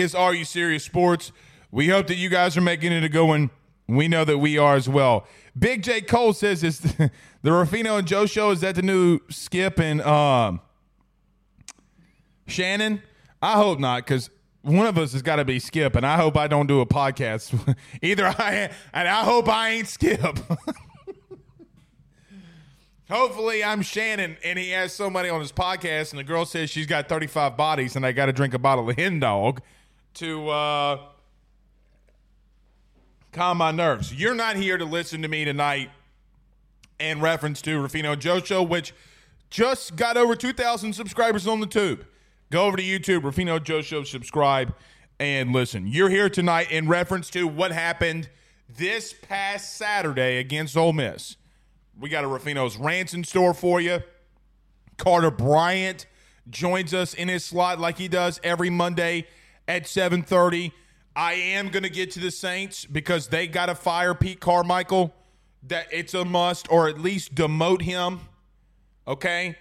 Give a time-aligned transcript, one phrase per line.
[0.00, 1.30] Is Are You Serious Sports.
[1.70, 3.50] We hope that you guys are making it a good one.
[3.86, 5.26] We know that we are as well.
[5.58, 6.00] Big J.
[6.00, 7.10] Cole says, is the,
[7.42, 10.60] the Ruffino and Joe show, is that the new Skip and um,
[12.46, 13.02] Shannon?
[13.42, 14.30] I hope not, because
[14.62, 16.86] one of us has got to be Skip, and I hope I don't do a
[16.86, 17.76] podcast.
[18.02, 20.20] Either I, and I hope I ain't Skip.
[23.10, 26.86] Hopefully, I'm Shannon, and he has somebody on his podcast, and the girl says she's
[26.86, 29.60] got 35 bodies, and I got to drink a bottle of hen dog
[30.14, 30.98] to uh,
[33.32, 34.12] calm my nerves.
[34.12, 35.90] You're not here to listen to me tonight
[36.98, 38.92] in reference to Rufino Joe Show, which
[39.48, 42.04] just got over 2,000 subscribers on the tube.
[42.50, 44.74] Go over to YouTube, Rufino Joe Show, subscribe,
[45.18, 45.86] and listen.
[45.86, 48.28] You're here tonight in reference to what happened
[48.68, 51.36] this past Saturday against Ole Miss.
[51.98, 54.00] We got a Rufino's rants in store for you.
[54.96, 56.06] Carter Bryant
[56.48, 59.26] joins us in his slot like he does every Monday
[59.70, 60.72] at 7:30.
[61.14, 65.14] I am going to get to the Saints because they got to fire Pete Carmichael.
[65.62, 68.20] That it's a must or at least demote him.
[69.06, 69.56] Okay?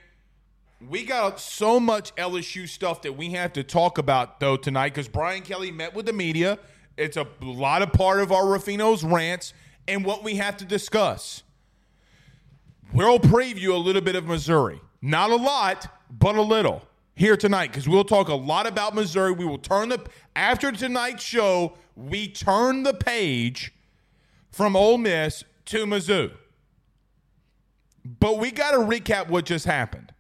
[0.90, 5.10] We got so much LSU stuff that we have to talk about though tonight cuz
[5.10, 6.58] Brian Kelly met with the media.
[6.98, 9.54] It's a lot of part of our Rufino's rants
[9.88, 11.44] and what we have to discuss.
[12.94, 14.82] We'll preview a little bit of Missouri.
[15.02, 16.89] Not a lot, but a little
[17.20, 19.34] here tonight because we'll talk a lot about Missouri.
[19.34, 20.00] We will turn the
[20.38, 23.74] after tonight's show, we turn the page
[24.50, 26.32] from Ole Miss to Mizzou.
[28.06, 30.14] But we got to recap what just happened.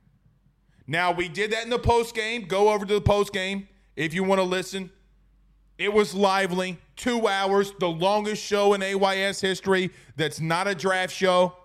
[0.88, 2.46] Now we did that in the post game.
[2.46, 4.92] Go over to the post game if you want to listen.
[5.78, 9.92] It was lively, two hours, the longest show in AYS history.
[10.18, 11.56] That's not a draft show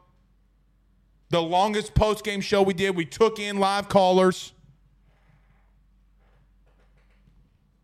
[1.35, 2.95] the longest post game show we did.
[2.95, 4.53] We took in live callers.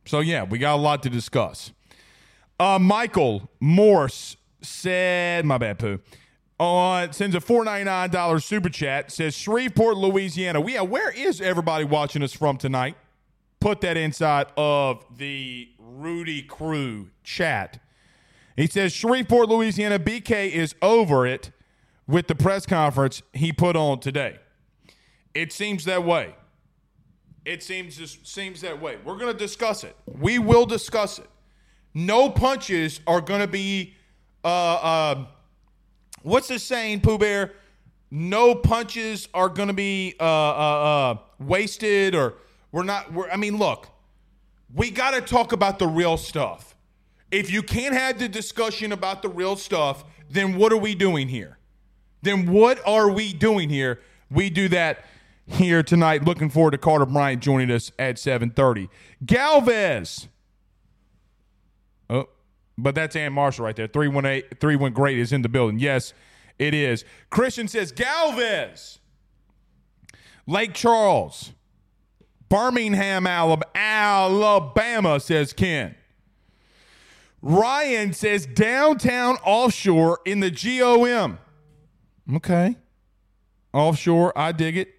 [0.04, 1.72] So yeah, we got a lot to discuss.
[2.58, 6.00] Uh, Michael Morse said, "My bad, poo."
[6.58, 9.10] On sends a four ninety nine dollars super chat.
[9.10, 10.60] Says Shreveport, Louisiana.
[10.60, 12.96] We yeah, where is everybody watching us from tonight?
[13.60, 17.80] Put that inside of the Rudy Crew chat.
[18.56, 19.98] He says Shreveport, Louisiana.
[19.98, 21.50] BK is over it
[22.06, 24.38] with the press conference he put on today.
[25.34, 26.34] It seems that way.
[27.44, 28.98] It seems just seems that way.
[29.04, 29.96] We're going to discuss it.
[30.06, 31.28] We will discuss it.
[31.94, 33.94] No punches are going to be.
[34.44, 35.26] Uh, uh,
[36.22, 37.52] what's the saying, Pooh Bear?
[38.10, 40.26] No punches are going to be uh, uh,
[41.10, 42.34] uh, wasted, or
[42.72, 43.12] we're not.
[43.12, 43.88] We're, I mean, look,
[44.74, 46.74] we got to talk about the real stuff.
[47.30, 51.28] If you can't have the discussion about the real stuff, then what are we doing
[51.28, 51.58] here?
[52.22, 54.00] then what are we doing here?
[54.30, 55.04] We do that
[55.50, 56.24] here tonight.
[56.24, 58.88] Looking forward to Carter Bryant joining us at 7:30.
[59.24, 60.28] Galvez.
[62.08, 62.28] Oh,
[62.78, 63.86] but that's Ann Marshall right there.
[63.86, 65.78] 318 31 great is in the building.
[65.78, 66.14] Yes,
[66.58, 67.04] it is.
[67.30, 68.98] Christian says Galvez.
[70.46, 71.52] Lake Charles.
[72.48, 75.94] Birmingham, Alabama, says Ken.
[77.42, 81.38] Ryan says downtown offshore in the GOM.
[82.34, 82.76] Okay.
[83.72, 84.92] Offshore, I dig it.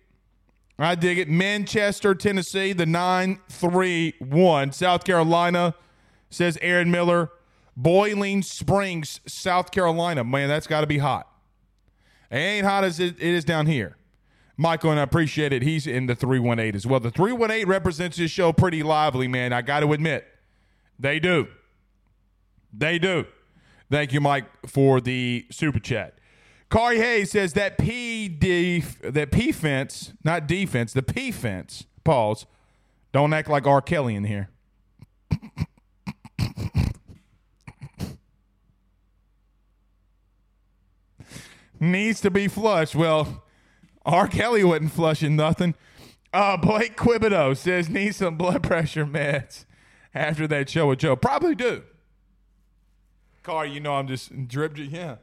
[0.86, 1.30] I dig it.
[1.30, 4.72] Manchester, Tennessee, the 931.
[4.72, 5.76] South Carolina,
[6.30, 7.30] says Aaron Miller.
[7.78, 10.24] Boiling Springs, South Carolina.
[10.24, 11.28] Man, that's got to be hot.
[12.30, 13.98] It ain't hot as it is down here.
[14.58, 15.64] Michael, and I appreciate it.
[15.64, 17.00] He's in the 318 as well.
[17.00, 19.54] The 318 represents this show pretty lively, man.
[19.54, 20.28] I got to admit,
[21.00, 21.48] they do.
[22.74, 23.26] They do.
[23.90, 26.20] Thank you, Mike, for the super chat.
[26.72, 31.86] Kari Hayes says that P def- that P fence, not defense, the P fence.
[32.06, 32.46] Pause.
[33.12, 33.82] Don't act like R.
[33.82, 34.50] Kelly in here.
[41.78, 42.96] Needs to be flushed.
[42.96, 43.44] Well,
[44.06, 44.28] R.
[44.28, 45.76] Kelly wasn't flushing nothing.
[46.32, 49.66] Uh, Blake Quibido says need some blood pressure meds
[50.14, 51.18] after that show with Joe.
[51.18, 51.84] Probably do.
[53.44, 54.78] Car, you know I'm just drip.
[54.78, 55.18] Yeah.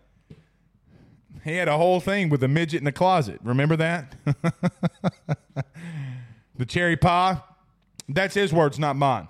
[1.45, 3.41] He had a whole thing with a midget in the closet.
[3.43, 4.15] Remember that?
[6.57, 7.41] the cherry pie.
[8.09, 9.29] That's his words, not mine.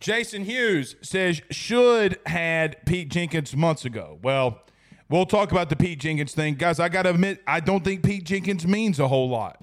[0.00, 4.18] Jason Hughes says should had Pete Jenkins months ago.
[4.22, 4.62] Well,
[5.08, 6.78] we'll talk about the Pete Jenkins thing, guys.
[6.78, 9.60] I got to admit, I don't think Pete Jenkins means a whole lot.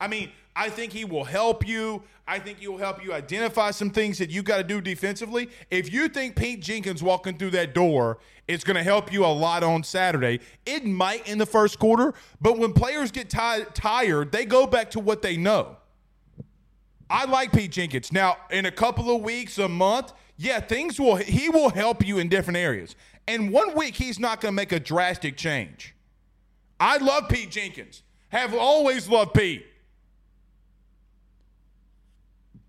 [0.00, 2.02] I mean, I think he will help you.
[2.28, 5.48] I think he will help you identify some things that you got to do defensively.
[5.70, 9.26] If you think Pete Jenkins walking through that door is going to help you a
[9.26, 14.30] lot on Saturday, it might in the first quarter, but when players get t- tired,
[14.32, 15.76] they go back to what they know.
[17.10, 18.12] I like Pete Jenkins.
[18.12, 22.18] Now, in a couple of weeks, a month, yeah, things will he will help you
[22.18, 22.96] in different areas.
[23.28, 25.94] And one week he's not going to make a drastic change.
[26.80, 28.02] I love Pete Jenkins.
[28.30, 29.66] Have always loved Pete.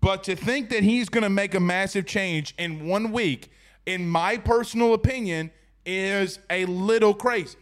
[0.06, 3.50] But to think that he's going to make a massive change in one week,
[3.86, 5.50] in my personal opinion,
[5.84, 7.58] is a little crazy.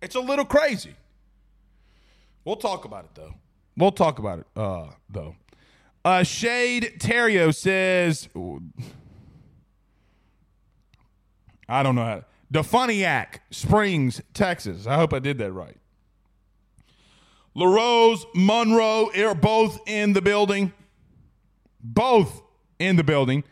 [0.00, 0.94] It's a little crazy.
[2.46, 3.34] We'll talk about it though.
[3.76, 5.36] We'll talk about it uh, though.
[6.02, 8.30] Uh, Shade Terrio says,
[11.68, 12.24] I don't know how.
[12.50, 14.86] DeFuniak Springs, Texas.
[14.86, 15.76] I hope I did that right.
[17.54, 20.72] LaRose, Monroe are both in the building.
[21.82, 22.42] Both
[22.78, 23.44] in the building.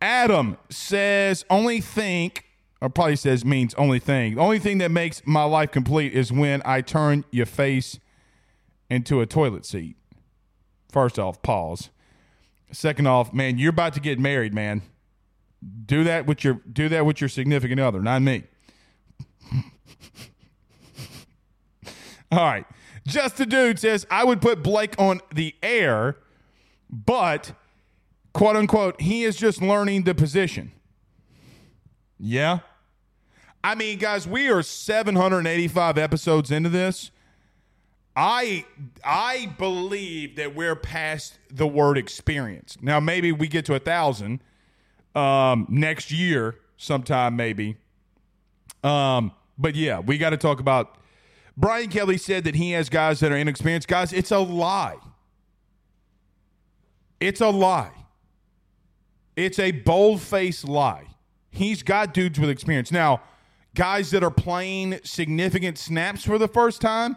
[0.00, 2.44] Adam says, only think,
[2.80, 4.34] or probably says means only thing.
[4.34, 7.98] The only thing that makes my life complete is when I turn your face
[8.90, 9.96] into a toilet seat.
[10.90, 11.90] First off, pause.
[12.70, 14.82] Second off, man, you're about to get married, man.
[15.86, 18.44] Do that with your do that with your significant other, not me.
[22.30, 22.66] All right.
[23.06, 26.16] Just a dude says, I would put Blake on the air,
[26.90, 27.52] but
[28.32, 30.72] quote unquote, he is just learning the position.
[32.18, 32.60] Yeah.
[33.62, 37.10] I mean, guys, we are 785 episodes into this.
[38.16, 38.64] I
[39.04, 42.78] I believe that we're past the word experience.
[42.80, 44.40] Now maybe we get to a thousand
[45.16, 47.76] um, next year sometime maybe.
[48.84, 50.96] Um, but yeah, we got to talk about
[51.56, 53.88] Brian Kelly said that he has guys that are inexperienced.
[53.88, 54.96] Guys, it's a lie.
[57.20, 57.92] It's a lie.
[59.36, 61.06] It's a bold faced lie.
[61.50, 62.90] He's got dudes with experience.
[62.90, 63.22] Now,
[63.74, 67.16] guys that are playing significant snaps for the first time,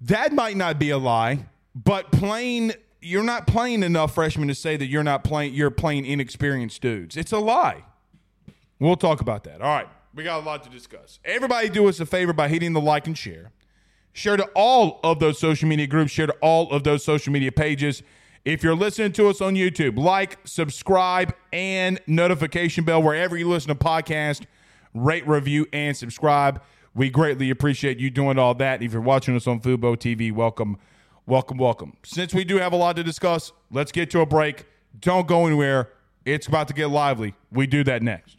[0.00, 4.76] that might not be a lie, but playing you're not playing enough freshmen to say
[4.76, 7.16] that you're not playing you're playing inexperienced dudes.
[7.16, 7.84] It's a lie.
[8.78, 9.60] We'll talk about that.
[9.60, 9.88] All right.
[10.16, 11.20] We got a lot to discuss.
[11.26, 13.52] Everybody do us a favor by hitting the like and share.
[14.14, 17.52] Share to all of those social media groups, share to all of those social media
[17.52, 18.02] pages.
[18.42, 23.68] If you're listening to us on YouTube, like, subscribe, and notification bell wherever you listen
[23.68, 24.46] to podcast,
[24.94, 26.62] rate, review, and subscribe.
[26.94, 28.82] We greatly appreciate you doing all that.
[28.82, 30.78] If you're watching us on Fubo TV, welcome,
[31.26, 31.92] welcome, welcome.
[32.06, 34.64] Since we do have a lot to discuss, let's get to a break.
[34.98, 35.90] Don't go anywhere.
[36.24, 37.34] It's about to get lively.
[37.52, 38.38] We do that next.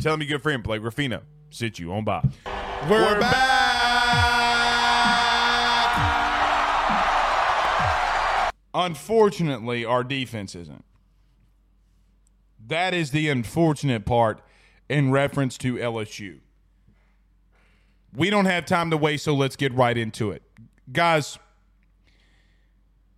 [0.00, 2.22] Tell them your good friend Blake Ruffino Sit you on by.
[2.88, 3.32] We're, We're back.
[3.32, 3.70] back.
[8.72, 10.84] Unfortunately, our defense isn't.
[12.68, 14.40] That is the unfortunate part
[14.88, 16.38] in reference to LSU.
[18.14, 20.42] We don't have time to waste, so let's get right into it.
[20.92, 21.38] Guys,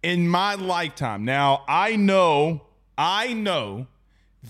[0.02, 2.62] in my lifetime, now I know,
[2.96, 3.88] I know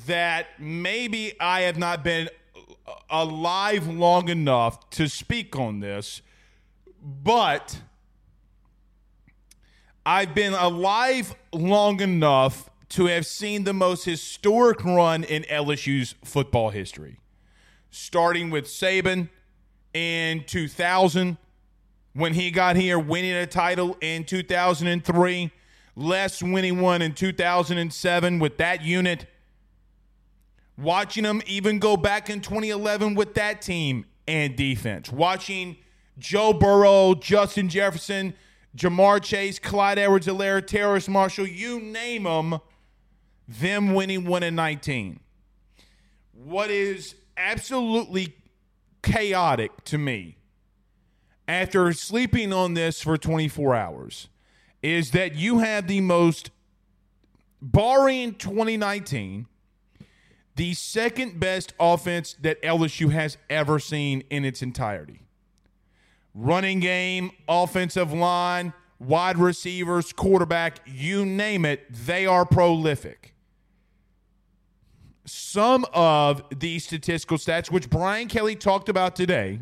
[0.06, 2.28] that maybe I have not been
[3.10, 6.22] alive long enough to speak on this,
[7.02, 7.80] but
[10.04, 16.70] I've been alive long enough to have seen the most historic run in LSU's football
[16.70, 17.18] history,
[17.90, 19.28] starting with Saban
[19.94, 21.36] in 2000
[22.14, 25.50] when he got here, winning a title in 2003,
[25.96, 29.26] Les winning one in 2007 with that unit
[30.76, 35.76] watching them even go back in 2011 with that team and defense, watching
[36.18, 38.34] Joe Burrow, Justin Jefferson,
[38.76, 42.58] Ja'Marr Chase, Clyde Edwards Helaire, Terrace Marshall, you name them,
[43.48, 45.20] them winning 1 in 19.
[46.32, 48.34] What is absolutely
[49.02, 50.36] chaotic to me
[51.48, 54.28] after sleeping on this for 24 hours
[54.82, 56.50] is that you have the most,
[57.60, 59.46] barring 2019,
[60.56, 65.22] the second best offense that LSU has ever seen in its entirety.
[66.34, 73.34] Running game, offensive line, wide receivers, quarterback, you name it, they are prolific.
[75.24, 79.60] Some of these statistical stats, which Brian Kelly talked about today,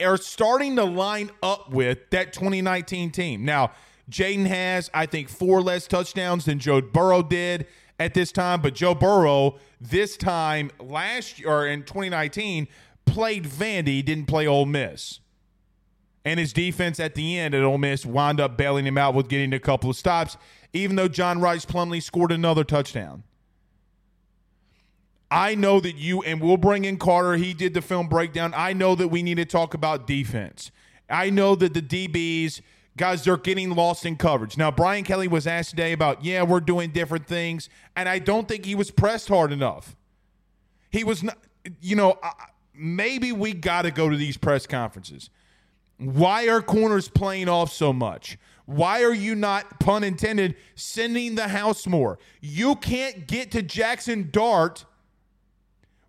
[0.00, 3.44] are starting to line up with that 2019 team.
[3.44, 3.72] Now,
[4.10, 7.66] Jayden has, I think, four less touchdowns than Joe Burrow did
[8.00, 12.66] at this time, but Joe Burrow this time last year or in 2019
[13.04, 15.20] played Vandy, didn't play Ole Miss.
[16.24, 19.28] And his defense at the end at Ole Miss wound up bailing him out with
[19.28, 20.36] getting a couple of stops,
[20.72, 23.22] even though John Rhys Plumlee scored another touchdown.
[25.30, 27.36] I know that you, and we'll bring in Carter.
[27.36, 28.52] He did the film breakdown.
[28.56, 30.70] I know that we need to talk about defense.
[31.08, 32.60] I know that the DBs
[33.00, 34.58] guys they're getting lost in coverage.
[34.58, 38.46] Now Brian Kelly was asked today about yeah we're doing different things, and I don't
[38.46, 39.96] think he was pressed hard enough.
[40.90, 41.38] He was not,
[41.80, 42.18] you know,
[42.74, 45.30] maybe we got to go to these press conferences.
[45.96, 48.38] Why are corners playing off so much?
[48.66, 52.18] Why are you not, pun intended, sending the house more?
[52.40, 54.84] You can't get to Jackson Dart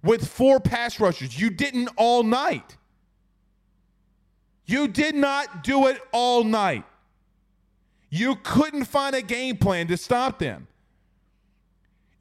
[0.04, 1.40] with four pass rushers.
[1.40, 2.78] You didn't all night.
[4.72, 6.86] You did not do it all night.
[8.10, 10.68] You couldn't find a game plan to stop them.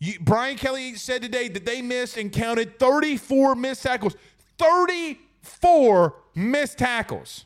[0.00, 4.16] You, Brian Kelly said today that they missed and counted 34 missed tackles.
[4.58, 7.44] 34 missed tackles.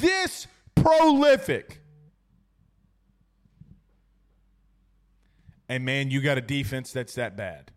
[0.00, 1.80] This prolific.
[5.68, 7.70] And man, you got a defense that's that bad.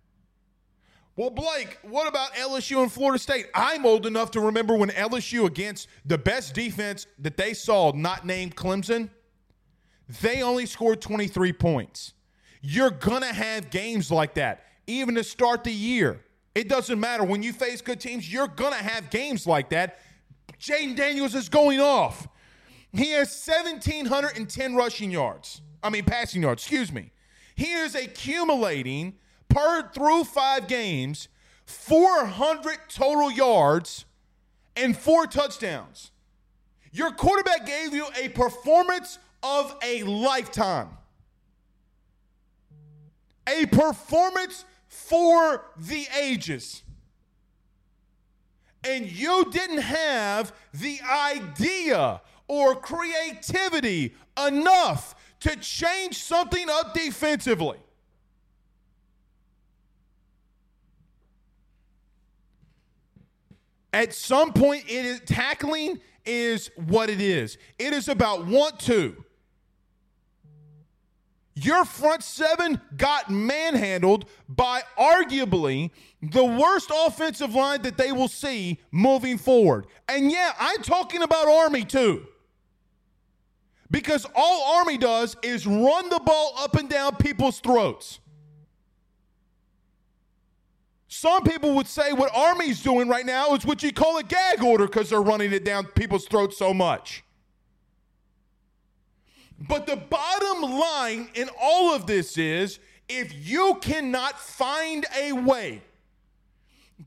[1.18, 3.48] Well, Blake, what about LSU and Florida State?
[3.54, 8.26] I'm old enough to remember when LSU against the best defense that they saw, not
[8.26, 9.10] named Clemson,
[10.22, 12.14] they only scored 23 points.
[12.62, 16.22] You're going to have games like that, even to start the year.
[16.54, 17.24] It doesn't matter.
[17.24, 20.00] When you face good teams, you're going to have games like that.
[20.60, 22.28] Jayden Daniels is going off.
[22.94, 25.62] He has 1,710 rushing yards.
[25.82, 27.12] I mean, passing yards, excuse me.
[27.56, 29.16] He is accumulating
[29.48, 31.30] per through five games
[31.66, 34.06] 400 total yards
[34.76, 36.12] and four touchdowns.
[36.92, 40.90] Your quarterback gave you a performance of a lifetime.
[43.48, 46.84] A performance for the ages.
[48.84, 54.14] And you didn't have the idea or creativity
[54.46, 57.78] enough to change something up defensively.
[63.94, 67.58] At some point, it is tackling is what it is.
[67.80, 69.24] It is about want to.
[71.54, 75.92] Your front seven got manhandled by arguably
[76.22, 79.88] the worst offensive line that they will see moving forward.
[80.08, 82.26] And yeah, I'm talking about Army too.
[83.90, 88.20] Because all Army does is run the ball up and down people's throats.
[91.10, 94.64] Some people would say what Army's doing right now is what you call a gag
[94.64, 97.26] order because they're running it down people's throats so much.
[99.68, 105.82] But the bottom line in all of this is if you cannot find a way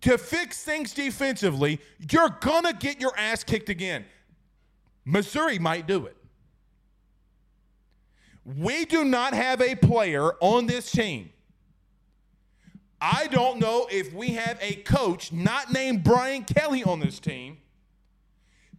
[0.02, 4.05] to fix things defensively, you're going to get your ass kicked again.
[5.05, 6.16] Missouri might do it.
[8.44, 11.31] We do not have a player on this team
[13.07, 17.59] I don't know if we have a coach not named Brian Kelly on this team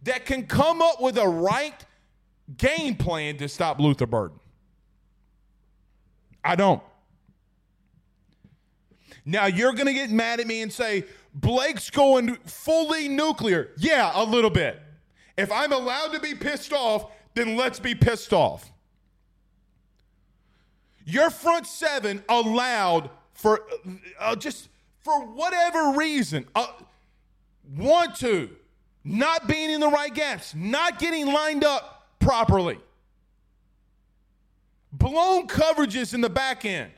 [0.02, 1.84] that can come up with a right
[2.56, 4.38] game plan to stop Luther Burden.
[6.44, 6.82] I don't.
[9.24, 11.04] Now you're going to get mad at me and say,
[11.34, 13.72] Blake's going fully nuclear.
[13.76, 14.80] Yeah, a little bit.
[15.36, 18.72] If I'm allowed to be pissed off, then let's be pissed off.
[21.04, 23.62] Your front seven allowed for
[24.18, 24.68] uh, just
[25.04, 26.66] for whatever reason, uh,
[27.76, 28.50] want to,
[29.04, 32.78] not being in the right gaps, not getting lined up properly,
[34.92, 36.90] blown coverages in the back end.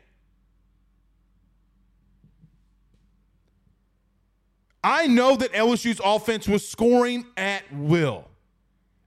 [4.83, 8.29] I know that LSU's offense was scoring at will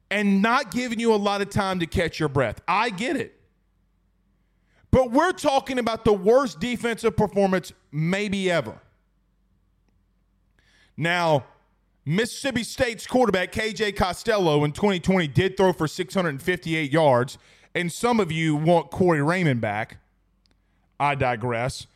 [0.09, 2.61] and not giving you a lot of time to catch your breath.
[2.67, 3.39] I get it.
[4.91, 8.77] But we're talking about the worst defensive performance maybe ever.
[10.97, 11.45] Now,
[12.05, 17.37] Mississippi State's quarterback, KJ Costello, in 2020 did throw for 658 yards,
[17.75, 19.97] and some of you want Corey Raymond back.
[20.99, 21.87] I digress.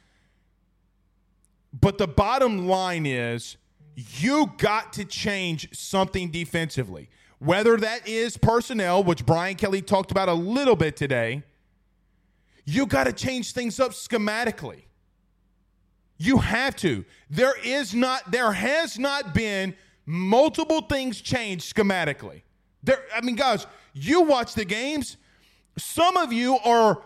[1.73, 3.57] But the bottom line is
[3.95, 10.29] you got to change something defensively, whether that is personnel, which Brian Kelly talked about
[10.29, 11.43] a little bit today
[12.65, 14.81] you got to change things up schematically.
[16.17, 17.05] You have to.
[17.29, 22.41] There is not, there has not been multiple things changed schematically.
[22.83, 25.17] There, I mean, guys, you watch the games.
[25.77, 27.01] Some of you are,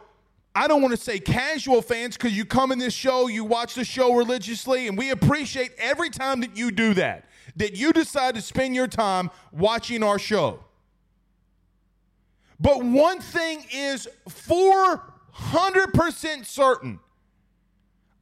[0.54, 3.76] I don't want to say casual fans because you come in this show, you watch
[3.76, 8.36] the show religiously, and we appreciate every time that you do that, that you decide
[8.36, 10.64] to spend your time watching our show.
[12.60, 15.02] But one thing is for
[15.34, 17.00] 100% certain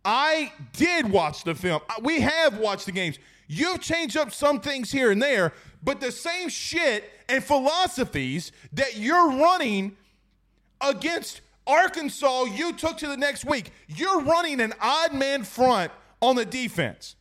[0.10, 1.82] I did watch the film.
[2.02, 3.20] We have watched the games.
[3.48, 8.98] You've changed up some things here and there, but the same shit and philosophies that
[8.98, 9.96] you're running
[10.82, 13.72] against Arkansas, you took to the next week.
[13.88, 17.16] You're running an odd man front on the defense.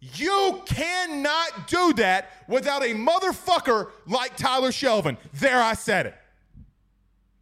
[0.00, 5.16] You cannot do that without a motherfucker like Tyler Shelvin.
[5.34, 6.14] There, I said it.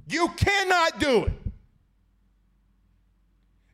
[0.08, 1.32] You cannot do it.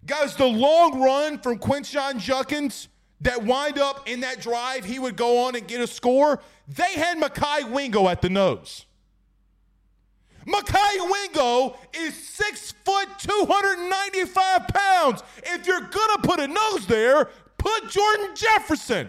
[0.04, 2.88] Guys, the long run from Quinshon Judkins
[3.20, 6.40] that wind up in that drive, he would go on and get a score.
[6.68, 8.84] They had Mekhi Wingo at the nose.
[10.46, 15.22] Mekhi Wingo is six foot, 295 pounds.
[15.38, 19.08] If you're going to put a nose there, put Jordan Jefferson.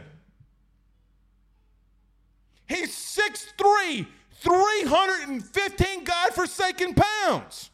[2.68, 4.08] He's 6'3,
[4.42, 7.72] 315 God-forsaken pounds.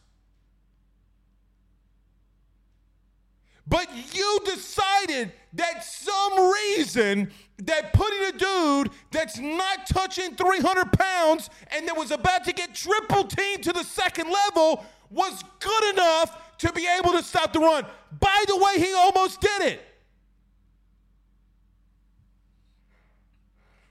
[3.66, 11.48] But you decided that some reason that putting a dude that's not touching 300 pounds
[11.70, 16.56] and that was about to get triple teamed to the second level was good enough
[16.58, 17.86] to be able to stop the run.
[18.20, 19.80] By the way, he almost did it.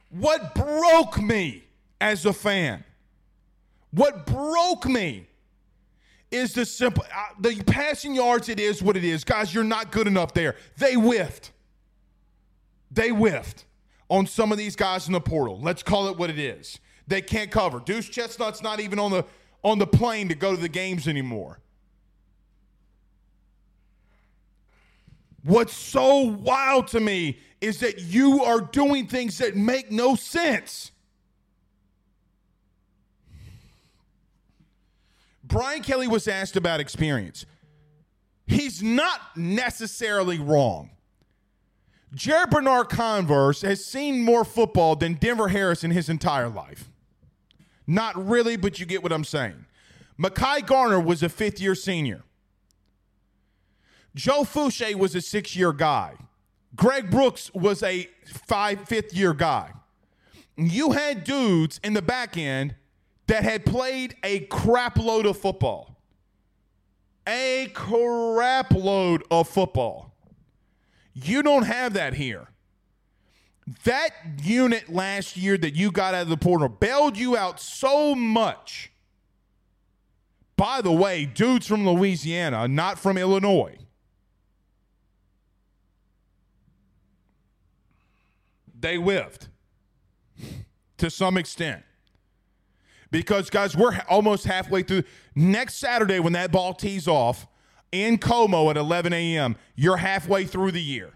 [0.10, 1.64] What broke me
[2.00, 2.84] as a fan,
[3.90, 5.28] what broke me
[6.34, 9.24] is the simple uh, the passing yards it is what it is.
[9.24, 10.56] Guys you're not good enough there.
[10.78, 11.52] They whiffed.
[12.92, 13.66] They whiffed
[14.10, 15.60] on some of these guys in the portal.
[15.62, 16.80] Let's call it what it is.
[17.08, 17.80] They can't cover.
[17.80, 19.26] Deuce chestnut's not even on the
[19.64, 21.60] on the plane to go to the games anymore.
[25.44, 30.93] What's so wild to me is that you are doing things that make no sense
[35.54, 37.46] Brian Kelly was asked about experience.
[38.48, 40.90] He's not necessarily wrong.
[42.16, 46.90] Jarrick Bernard-Converse has seen more football than Denver Harris in his entire life.
[47.86, 49.66] Not really, but you get what I'm saying.
[50.20, 52.24] Mekhi Garner was a fifth year senior.
[54.16, 56.16] Joe Foucha was a six year guy.
[56.76, 59.72] Greg Brooks was a five, fifth year guy.
[60.58, 62.76] You had dudes in the back end
[63.28, 65.96] that had played a crap load of football.
[67.26, 70.14] A crap load of football.
[71.14, 72.48] You don't have that here.
[73.86, 74.10] That
[74.42, 78.92] unit last year that you got out of the portal bailed you out so much.
[80.58, 83.78] By the way, dudes from Louisiana, not from Illinois.
[88.78, 89.48] They whiffed
[90.98, 91.84] to some extent.
[93.14, 95.04] Because, guys, we're almost halfway through.
[95.36, 97.46] Next Saturday, when that ball tees off
[97.92, 101.12] in Como at 11 a.m., you're halfway through the year.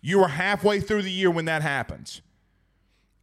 [0.00, 2.22] You are halfway through the year when that happens.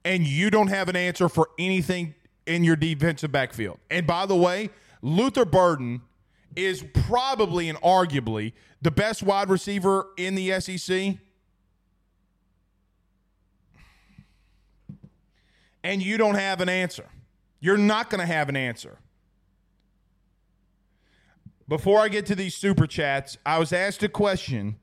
[0.05, 2.13] And you don't have an answer for anything
[2.45, 3.79] in your defensive backfield.
[3.89, 4.69] And by the way,
[5.01, 6.03] Luther Burden
[6.55, 11.17] is probably and arguably the best wide receiver in the SEC.
[15.83, 17.09] And you don't have an answer.
[17.63, 18.97] You're not going to have an answer.
[21.65, 24.75] Before I get to these super chats, I was asked a question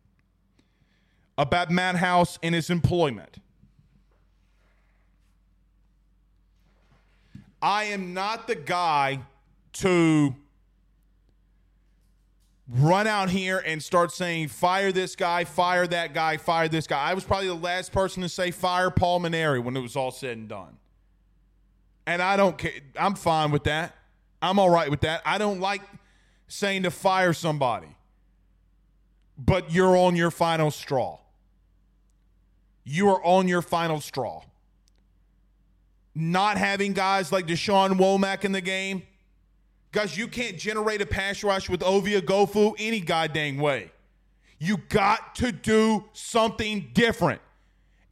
[1.37, 3.37] about Matt House and his employment.
[7.61, 9.21] I am not the guy
[9.75, 10.35] to
[12.67, 17.11] run out here and start saying, fire this guy, fire that guy, fire this guy.
[17.11, 20.11] I was probably the last person to say, fire Paul Mainieri when it was all
[20.11, 20.80] said and done.
[22.11, 22.73] And I don't care.
[22.97, 23.95] I'm fine with that.
[24.43, 25.23] I'm all right with that.
[25.25, 25.81] I don't like
[26.49, 27.87] saying to fire somebody,
[29.39, 31.21] but you're on your final straw.
[32.83, 34.43] You are on your final straw.
[36.13, 39.05] Not having guys like Da'Shawn Womack in the game,
[39.93, 43.93] guys, you can't generate a pass rush with Ovie Oghoufo any goddamn way.
[44.59, 47.41] You got to do something different.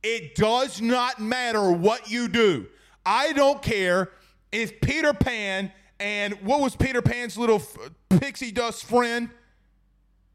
[0.04, 2.68] It does not matter what you do.
[3.08, 4.10] I don't care
[4.52, 7.62] if Peter Pan and what was Peter Pan's little
[8.10, 9.30] pixie dust friend?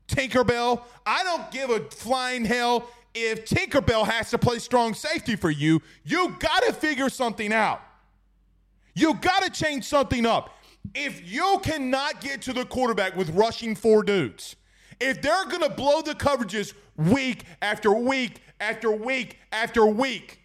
[0.08, 0.82] Tinkerbell.
[1.06, 5.84] I don't give a flying hell if Tinkerbell has to play strong safety for you.
[6.04, 7.80] You got to figure something out.
[8.96, 10.50] You got to change something up.
[10.96, 14.56] If you cannot get to the quarterback with rushing four dudes,
[15.00, 20.40] if they're going to blow the coverages week after week after week after week,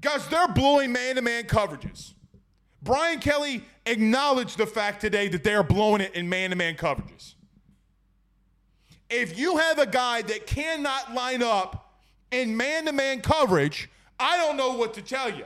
[0.00, 2.14] Guys, they're blowing man to man coverages.
[2.82, 7.34] Brian Kelly acknowledged the fact today that they're blowing it in man to man coverages.
[9.10, 11.92] If you have a guy that cannot line up
[12.30, 15.44] in man to man coverage, I don't know what to tell you.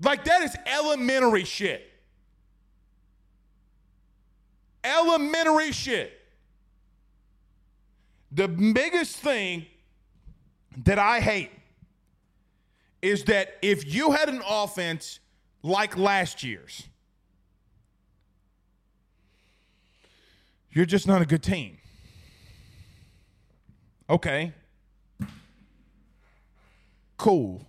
[0.00, 1.90] Like, that is elementary shit.
[4.82, 6.12] Elementary shit.
[8.32, 9.66] The biggest thing
[10.84, 11.50] that I hate
[13.04, 15.20] is that if you had an offense
[15.62, 16.88] like last year's,
[20.72, 21.76] you're just not a good team.
[24.08, 24.52] Okay.
[27.18, 27.66] cool.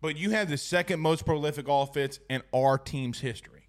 [0.00, 3.66] But you have the second most prolific offense in our team's history.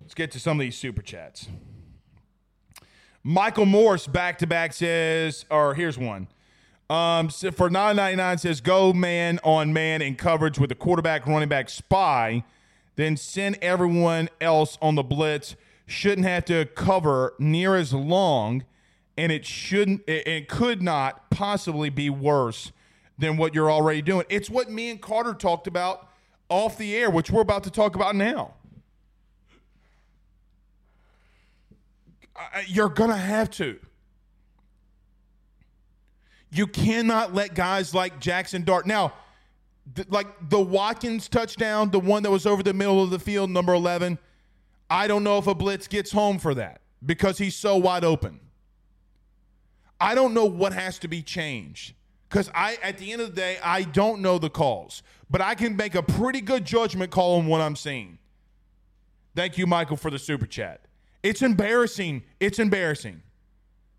[0.00, 1.48] Let's get to some of these super chats.
[3.22, 6.28] Michael Morse back to back says, or here's one.
[6.92, 11.48] Um, so for 999 says go man on man in coverage with the quarterback running
[11.48, 12.44] back spy,
[12.96, 15.56] then send everyone else on the blitz.
[15.86, 18.64] Shouldn't have to cover near as long,
[19.16, 22.72] and it shouldn't it could not possibly be worse
[23.16, 24.26] than what you're already doing.
[24.28, 26.10] It's what me and Carter talked about
[26.50, 28.52] off the air, which we're about to talk about now.
[32.66, 33.78] You're gonna have to.
[36.52, 38.86] You cannot let guys like Jackson Dart.
[38.86, 39.14] Now,
[39.94, 43.50] th- like the Watkins touchdown, the one that was over the middle of the field,
[43.50, 44.18] number 11,
[44.90, 48.38] I don't know if a blitz gets home for that because he's so wide open.
[49.98, 51.94] I don't know what has to be changed
[52.28, 55.54] because I, at the end of the day, I don't know the calls, but I
[55.54, 58.18] can make a pretty good judgment call on what I'm seeing.
[59.34, 60.82] Thank you, Michael, for the super chat.
[61.22, 62.24] It's embarrassing.
[62.40, 63.22] It's embarrassing.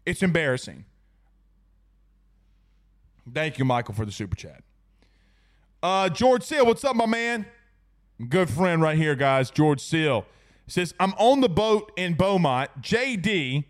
[0.05, 0.85] It's embarrassing.
[3.31, 4.63] Thank you, Michael, for the super chat.
[5.81, 7.45] Uh, George Seal, what's up, my man?
[8.29, 9.51] Good friend right here, guys.
[9.51, 10.25] George Seal
[10.67, 12.69] says, I'm on the boat in Beaumont.
[12.81, 13.65] JD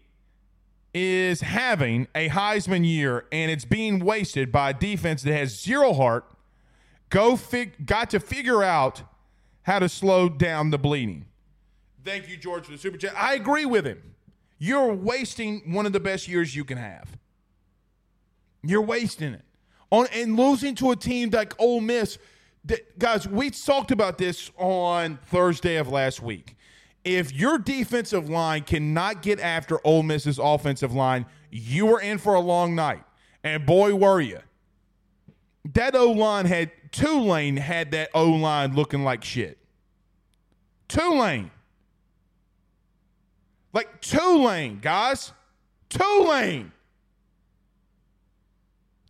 [0.94, 5.94] is having a Heisman year, and it's being wasted by a defense that has zero
[5.94, 6.26] heart.
[7.10, 9.04] Go fig- got to figure out
[9.64, 11.26] how to slow down the bleeding.
[12.04, 13.14] Thank you, George, for the super chat.
[13.16, 14.16] I agree with him.
[14.60, 17.18] You're wasting one of the best years you can have.
[18.64, 19.44] You're wasting it.
[19.92, 22.18] On and losing to a team like Ole Miss.
[22.66, 26.56] That, guys, we talked about this on Thursday of last week.
[27.04, 32.34] If your defensive line cannot get after Ole Miss's offensive line, you are in for
[32.34, 33.04] a long night.
[33.44, 34.40] And boy, were you.
[35.74, 39.58] That O line had Tulane had that O line looking like shit.
[40.88, 41.52] Tulane.
[43.74, 45.34] Like Tulane, guys.
[45.90, 46.72] Tulane.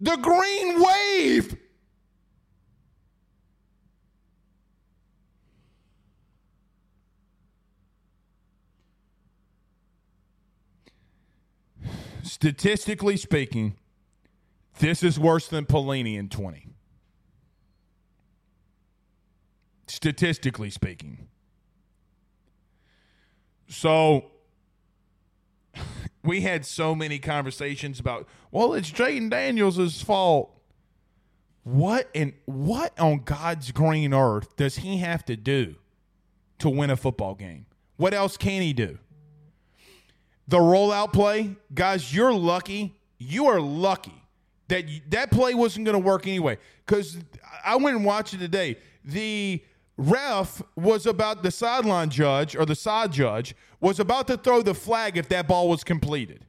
[0.03, 1.55] The green wave.
[12.21, 13.77] Statistically speaking,
[14.79, 16.67] this is worse than Pelini in 20.
[19.87, 21.29] Statistically speaking.
[23.69, 24.32] So
[26.23, 30.51] we had so many conversations about, well, it's Jayden Daniels' fault.
[31.63, 35.75] What and what on God's green earth does he have to do
[36.59, 37.65] to win a football game?
[37.97, 38.97] What else can he do?
[40.47, 42.95] The rollout play, guys, you're lucky.
[43.17, 44.23] You are lucky
[44.67, 46.57] that that play wasn't going to work anyway.
[46.85, 47.17] Because
[47.63, 48.77] I went and watched it today.
[49.05, 49.63] The
[49.97, 54.73] ref was about the sideline judge or the side judge was about to throw the
[54.73, 56.45] flag if that ball was completed.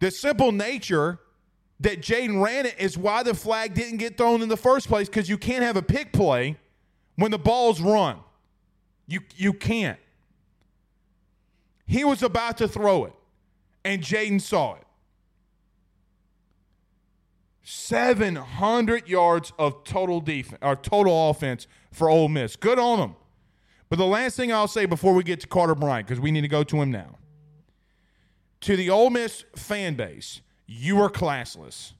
[0.00, 1.18] The simple nature
[1.80, 5.08] that Jayden ran it is why the flag didn't get thrown in the first place
[5.08, 6.56] because you can't have a pick play
[7.16, 8.18] when the ball's run.
[9.06, 9.98] You you can't.
[11.86, 13.14] He was about to throw it,
[13.84, 14.84] and Jayden saw it.
[17.62, 22.56] 700 yards of total defense or total offense for Ole Miss.
[22.56, 23.16] Good on them.
[23.88, 26.42] But the last thing I'll say before we get to Carter Bryant, because we need
[26.42, 27.16] to go to him now.
[28.62, 31.92] To the Ole Miss fan base, you are classless.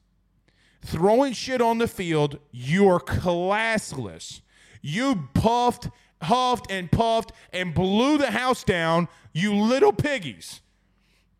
[0.83, 4.41] Throwing shit on the field, you are classless.
[4.83, 5.89] You puffed,
[6.23, 10.61] huffed, and puffed and blew the house down, you little piggies,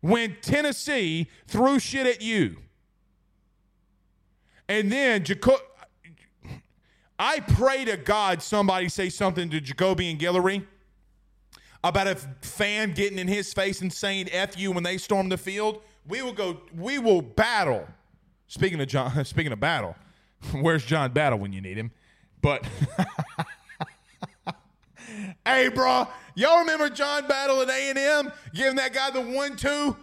[0.01, 2.57] when Tennessee threw shit at you.
[4.67, 5.61] And then Jaco-
[7.19, 10.65] I pray to God somebody say something to Jacobian Guillory
[11.83, 15.37] about a fan getting in his face and saying F you when they storm the
[15.37, 15.81] field.
[16.07, 17.85] We will go, we will battle.
[18.47, 19.95] Speaking of John, speaking of battle,
[20.61, 21.91] where's John Battle when you need him?
[22.41, 22.65] But
[25.45, 29.97] hey, bro, y'all remember John Battle at A and M giving that guy the one-two?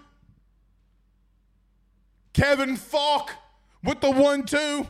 [2.34, 3.30] Kevin Faulk
[3.82, 4.86] with the one-two.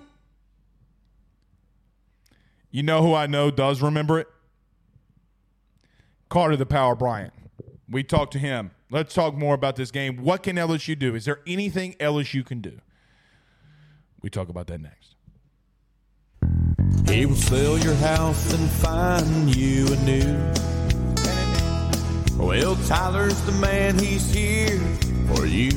[2.76, 4.28] You know who I know does remember it?
[6.28, 7.32] Carter the Power Bryant.
[7.88, 8.70] We talked to him.
[8.90, 10.18] Let's talk more about this game.
[10.18, 11.14] What can LSU do?
[11.14, 12.78] Is there anything LSU can do?
[14.20, 15.14] We talk about that next.
[17.08, 20.52] He will sell your house and find you a new.
[22.36, 24.78] Well, Tyler's the man, he's here
[25.34, 25.70] for you.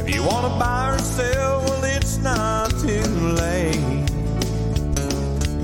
[0.00, 3.02] If you want to buy or sell, well, it's not too
[3.34, 3.95] late.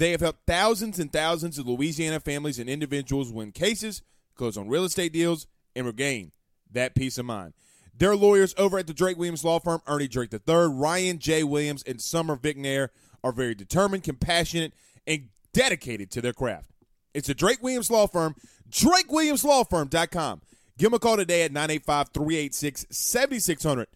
[0.00, 4.00] They have helped thousands and thousands of Louisiana families and individuals win cases,
[4.34, 6.32] close on real estate deals, and regain
[6.72, 7.52] that peace of mind.
[7.94, 11.44] Their lawyers over at the Drake Williams Law Firm, Ernie Drake III, Ryan J.
[11.44, 12.88] Williams, and Summer Vignair,
[13.22, 14.72] are very determined, compassionate,
[15.06, 16.70] and dedicated to their craft.
[17.12, 18.36] It's the Drake Williams Law Firm,
[18.70, 20.40] drakewilliamslawfirm.com.
[20.78, 23.86] Give them a call today at 985 386 7600.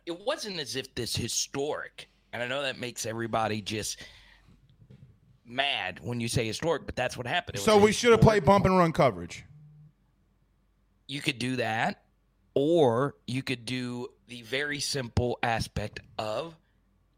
[0.05, 4.01] it wasn't as if this historic, and I know that makes everybody just
[5.45, 7.59] mad when you say historic, but that's what happened.
[7.59, 9.43] So we should have played bump and run coverage.
[11.07, 12.03] you could do that
[12.55, 16.55] or you could do the very simple aspect of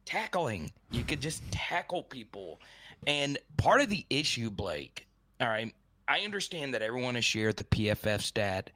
[0.05, 2.59] tackling you could just tackle people
[3.05, 5.05] and part of the issue blake
[5.41, 5.73] all right
[6.07, 8.69] i understand that everyone has shared the pff stat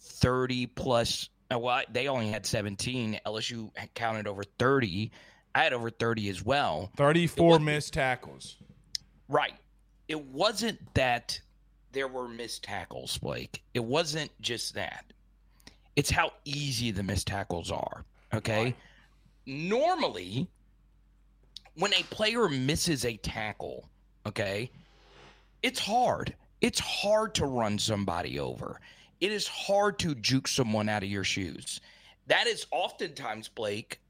[0.00, 5.10] 30 plus uh, well they only had 17 lsu counted over 30
[5.54, 8.56] i had over 30 as well 34 missed tackles.
[9.28, 9.54] Right.
[10.08, 11.40] It wasn't that
[11.92, 13.62] there were missed tackles, Blake.
[13.74, 15.04] It wasn't just that.
[15.98, 18.04] It's how easy the missed tackles are.
[18.32, 18.76] Okay.
[19.46, 20.46] Normally,
[21.74, 23.88] when a player misses a tackle,
[24.24, 24.70] okay,
[25.64, 26.36] it's hard.
[26.60, 28.80] It's hard to run somebody over.
[29.20, 31.80] It is hard to juke someone out of your shoes.
[32.28, 34.00] That is oftentimes, Blake,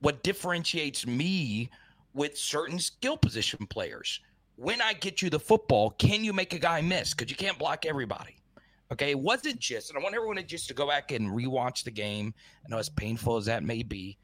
[0.00, 1.68] what differentiates me
[2.14, 4.20] with certain skill position players.
[4.56, 7.12] When I get you the football, can you make a guy miss?
[7.12, 8.35] Because you can't block everybody.
[8.92, 11.82] Okay, it wasn't just, and I want everyone to just to go back and rewatch
[11.82, 12.32] the game.
[12.64, 14.16] I know as painful as that may be,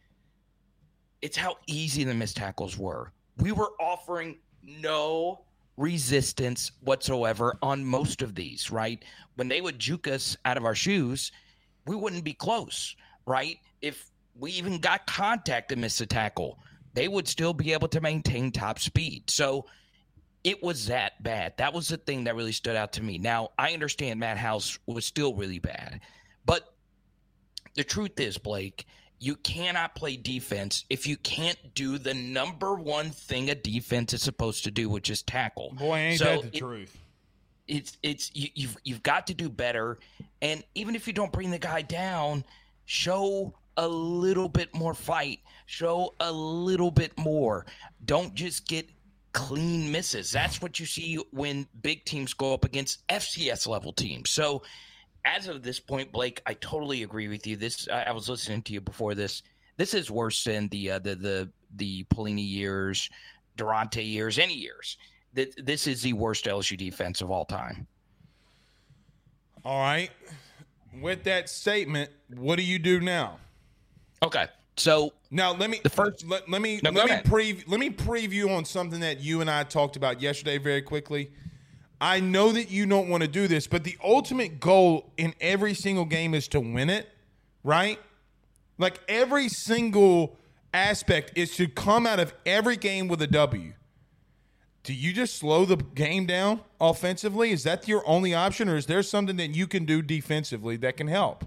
[1.20, 3.12] it's how easy the missed tackles were.
[3.38, 5.44] We were offering no
[5.77, 9.05] resistance whatsoever on most of these, right?
[9.35, 11.33] When they would juke us out of our shoes,
[11.87, 12.94] we wouldn't be close,
[13.27, 13.59] right?
[13.81, 16.59] If we even got contact and missed a tackle,
[16.94, 19.29] they would still be able to maintain top speed.
[19.29, 19.66] So
[20.45, 21.55] it was that bad.
[21.59, 23.19] That was the thing that really stood out to me.
[23.19, 26.01] Now, I understand Matt House was still really bad,
[26.45, 26.75] but
[27.75, 28.87] the truth is, Blake,
[29.19, 34.23] you cannot play defense if you can't do the number one thing a defense is
[34.23, 35.73] supposed to do, which is tackle.
[35.79, 36.99] Boy, ain't So that the it- truth.
[37.69, 40.01] it's it's you, you've you've got to do better
[40.43, 42.45] and even if you don't bring the guy down
[42.85, 47.65] show a little bit more fight show a little bit more
[48.05, 48.91] don't just get
[49.33, 54.31] clean misses that's what you see when big teams go up against fcs level teams
[54.31, 54.63] so
[55.25, 58.63] as of this point blake i totally agree with you this i, I was listening
[58.63, 59.42] to you before this
[59.79, 63.09] this is worse than the uh, the the the Pelini years
[63.57, 64.98] durante years any years
[65.35, 67.87] Th- this is the worst lsu defense of all time
[69.65, 70.11] All right.
[71.00, 73.38] With that statement, what do you do now?
[74.23, 74.46] Okay.
[74.77, 77.90] So Now let me The first- let, let me No, let me preview let me
[77.90, 81.31] preview on something that you and I talked about yesterday very quickly.
[82.00, 85.73] I know that you don't want to do this, but the ultimate goal in every
[85.75, 87.08] single game is to win it,
[87.62, 87.98] right?
[88.77, 90.37] Like every single
[90.75, 93.75] aspect is to come out of every game with a W.
[94.83, 97.52] Do you just slow the game down offensively?
[97.52, 100.96] Is that your only option, or is there something that you can do defensively that
[100.96, 101.44] can help?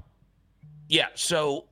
[0.87, 1.07] Yeah.
[1.15, 1.65] So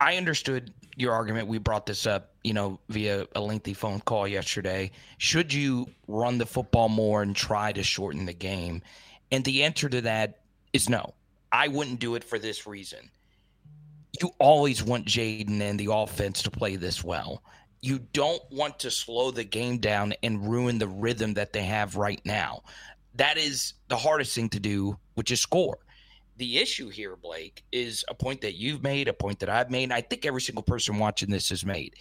[0.00, 1.46] I understood your argument.
[1.46, 4.90] We brought this up, you know, via a lengthy phone call yesterday.
[5.18, 8.82] Should you run the football more and try to shorten the game?
[9.30, 10.40] And the answer to that
[10.72, 11.14] is no.
[11.52, 13.10] I wouldn't do it for this reason.
[14.20, 17.42] You always want Jayden and the offense to play this well.
[17.82, 21.96] You don't want to slow the game down and ruin the rhythm that they have
[21.96, 22.62] right now.
[23.14, 25.78] That is the hardest thing to do, which is score
[26.36, 29.84] the issue here, Blake, is a point that you've made, a point that I've made,
[29.84, 31.94] and I think every single person watching this has made.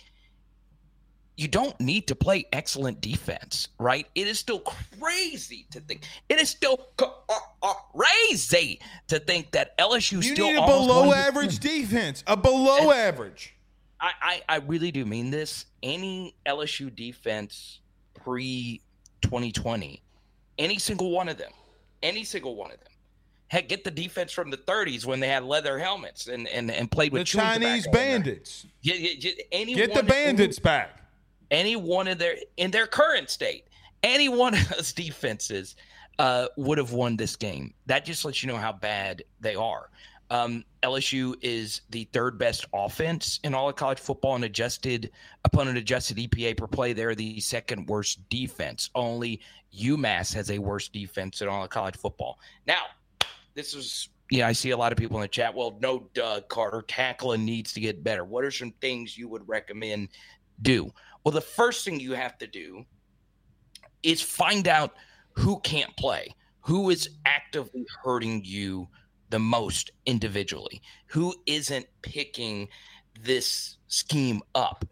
[1.38, 4.08] You don't need to play excellent defense, right?
[4.16, 4.60] It is still
[5.00, 6.04] crazy to think.
[6.30, 7.08] It is still uh,
[7.62, 12.92] uh, crazy to think that LSU you still need a below average defense, a below
[12.92, 13.54] and average.
[14.00, 15.66] I, I, I really do mean this.
[15.84, 17.80] Any LSU defense
[18.14, 18.82] pre
[19.22, 20.02] 2020,
[20.58, 21.52] any single one of them,
[22.02, 22.95] any single one of them
[23.48, 26.90] Heck, get the defense from the 30s when they had leather helmets and and, and
[26.90, 28.66] played with the Chinese bandits.
[28.82, 31.02] Yeah, yeah, any get the bandits any, back.
[31.52, 33.66] Any one of their in their current state,
[34.04, 35.76] any one of those defenses
[36.18, 37.74] uh, would have won this game.
[37.86, 39.90] That just lets you know how bad they are.
[40.32, 45.12] Um, LSU is the third best offense in all of college football and adjusted
[45.44, 46.94] opponent adjusted EPA per play.
[46.94, 48.90] They're the second worst defense.
[48.96, 49.42] Only
[49.78, 52.40] UMass has a worse defense in all of college football.
[52.66, 52.86] Now,
[53.56, 55.54] this is yeah, I see a lot of people in the chat.
[55.54, 58.26] Well, no, Doug Carter, tackling needs to get better.
[58.26, 60.10] What are some things you would recommend
[60.62, 60.92] do?
[61.24, 62.86] Well, the first thing you have to do
[64.02, 64.96] is find out
[65.34, 68.88] who can't play, who is actively hurting you
[69.30, 72.68] the most individually, who isn't picking
[73.22, 74.86] this scheme up.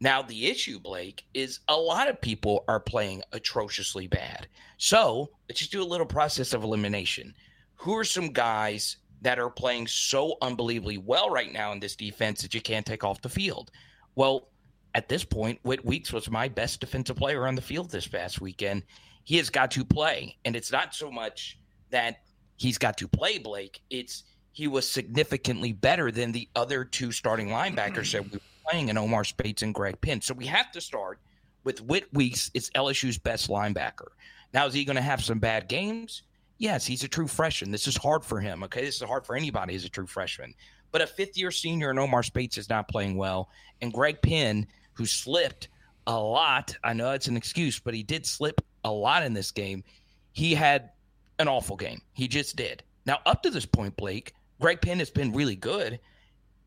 [0.00, 4.48] Now, the issue, Blake, is a lot of people are playing atrociously bad.
[4.78, 7.34] So let's just do a little process of elimination
[7.80, 12.42] who are some guys that are playing so unbelievably well right now in this defense
[12.42, 13.70] that you can't take off the field?
[14.14, 14.48] Well,
[14.94, 18.38] at this point, Whit Weeks was my best defensive player on the field this past
[18.38, 18.82] weekend.
[19.24, 20.36] He has got to play.
[20.44, 21.58] And it's not so much
[21.88, 22.20] that
[22.56, 23.80] he's got to play, Blake.
[23.88, 28.90] It's he was significantly better than the other two starting linebackers that we were playing
[28.90, 30.20] in Omar Speights and Greg Penn.
[30.20, 31.18] So we have to start
[31.64, 32.50] with Whit Weeks.
[32.52, 34.08] It's LSU's best linebacker.
[34.52, 36.24] Now, is he going to have some bad games?
[36.60, 37.70] Yes, he's a true freshman.
[37.70, 38.62] This is hard for him.
[38.64, 40.52] Okay, this is hard for anybody as a true freshman.
[40.92, 43.48] But a fifth year senior in Omar Speights is not playing well,
[43.80, 45.68] and Greg Penn, who slipped
[46.06, 46.76] a lot.
[46.84, 49.84] I know it's an excuse, but he did slip a lot in this game.
[50.32, 50.90] He had
[51.38, 52.02] an awful game.
[52.12, 52.82] He just did.
[53.06, 55.98] Now, up to this point, Blake, Greg Penn has been really good.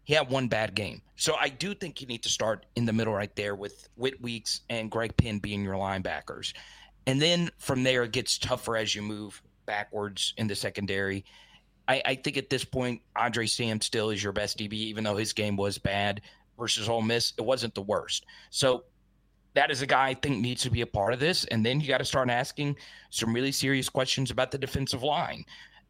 [0.06, 1.04] He had one bad game.
[1.18, 4.20] So I do think you need to start in the middle right there with Whit
[4.20, 6.54] Weeks and Greg Penn being your linebackers.
[7.06, 11.26] And then from there, it gets tougher as you move backwards in the secondary.
[11.88, 15.18] I, I think at this point, Andre Sam still is your best DB, even though
[15.18, 16.22] his game was bad
[16.58, 17.34] versus Ole Miss.
[17.38, 18.26] It wasn't the worst.
[18.50, 18.86] So
[19.54, 21.46] that is a guy I think needs to be a part of this.
[21.46, 22.78] And then you got to start asking
[23.10, 25.46] some really serious questions about the defensive line.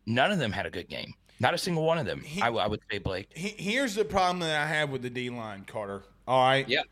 [0.05, 1.13] None of them had a good game.
[1.39, 2.21] Not a single one of them.
[2.21, 3.27] He, I, I, would say, Blake.
[3.35, 6.03] He, here's the problem that I have with the D line, Carter.
[6.27, 6.67] All right.
[6.67, 6.83] Yeah.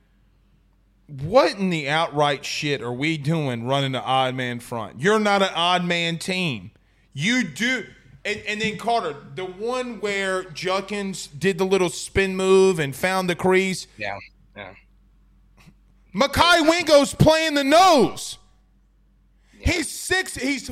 [1.19, 5.01] What in the outright shit are we doing running the odd man front?
[5.01, 6.71] You're not an odd man team.
[7.13, 7.85] You do.
[8.23, 13.29] And, and, then Carter, the one where Judkins did the little spin move and found
[13.29, 13.87] the crease.
[13.97, 14.17] Yeah,
[14.55, 14.73] yeah.
[16.15, 18.37] Mekhi Wingo's playing the nose.
[19.59, 19.73] Yeah.
[19.73, 20.35] He's six.
[20.35, 20.71] He's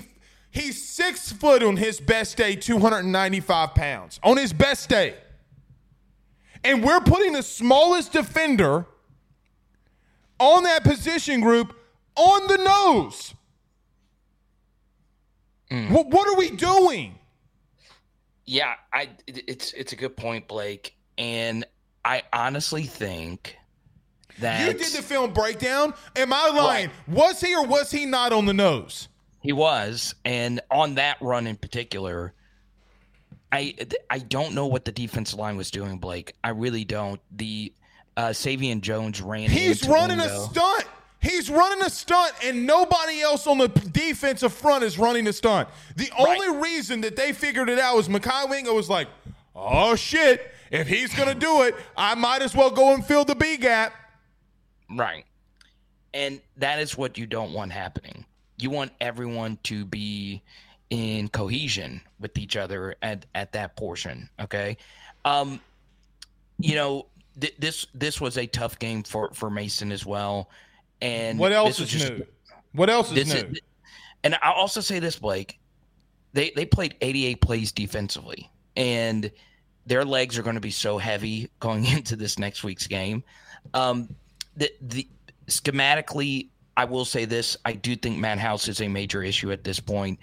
[0.52, 4.54] he's six foot on his best day, two hundred and ninety five pounds on his
[4.54, 5.16] best day,
[6.64, 8.86] and we're putting the smallest defender
[10.40, 11.76] on that position group
[12.16, 13.34] on the nose.
[15.72, 15.92] Mm.
[15.92, 17.16] What, what are we doing?
[18.46, 21.66] Yeah, I it's it's a good point, Blake, and
[22.04, 23.56] I honestly think
[24.40, 25.94] that you did the film breakdown.
[26.16, 26.90] Am I lying?
[27.08, 27.16] Right.
[27.16, 29.08] Was he or was he not on the nose?
[29.42, 32.34] He was, and on that run in particular,
[33.52, 33.76] I
[34.10, 36.34] I don't know what the defensive line was doing, Blake.
[36.44, 37.22] I really don't.
[37.32, 37.72] The
[38.20, 39.50] uh, Sai'vion Jones ran.
[39.50, 40.84] He's running a stunt.
[41.22, 45.70] He's running a stunt, and nobody else on the defensive front is running a stunt.
[45.96, 46.28] The right.
[46.28, 49.08] only reason that they figured it out was Mekhi Wingo was like,
[49.56, 50.54] "Oh shit!
[50.70, 53.94] If he's gonna do it, I might as well go and fill the B gap."
[54.90, 55.26] Right,
[56.14, 58.26] and that is what you don't want happening.
[58.58, 60.42] You want everyone to be
[60.90, 64.30] in cohesion with each other at at that portion.
[64.42, 64.76] Okay,
[65.24, 65.62] um,
[66.60, 67.06] you know
[67.40, 70.50] th- this this was a tough game for for Mason as well.
[71.02, 72.26] And What else is just- new?
[72.74, 73.40] What else is new?
[73.52, 73.60] is,
[74.24, 75.60] and I'll also say this, Blake.
[76.34, 79.32] They they played 88 plays defensively, and
[79.88, 83.24] their legs are going to be so heavy going into this next week's game.
[83.74, 84.14] Um,
[84.56, 85.08] the the
[85.48, 89.64] schematically, I will say this: I do think Matt House is a major issue at
[89.64, 90.20] this point.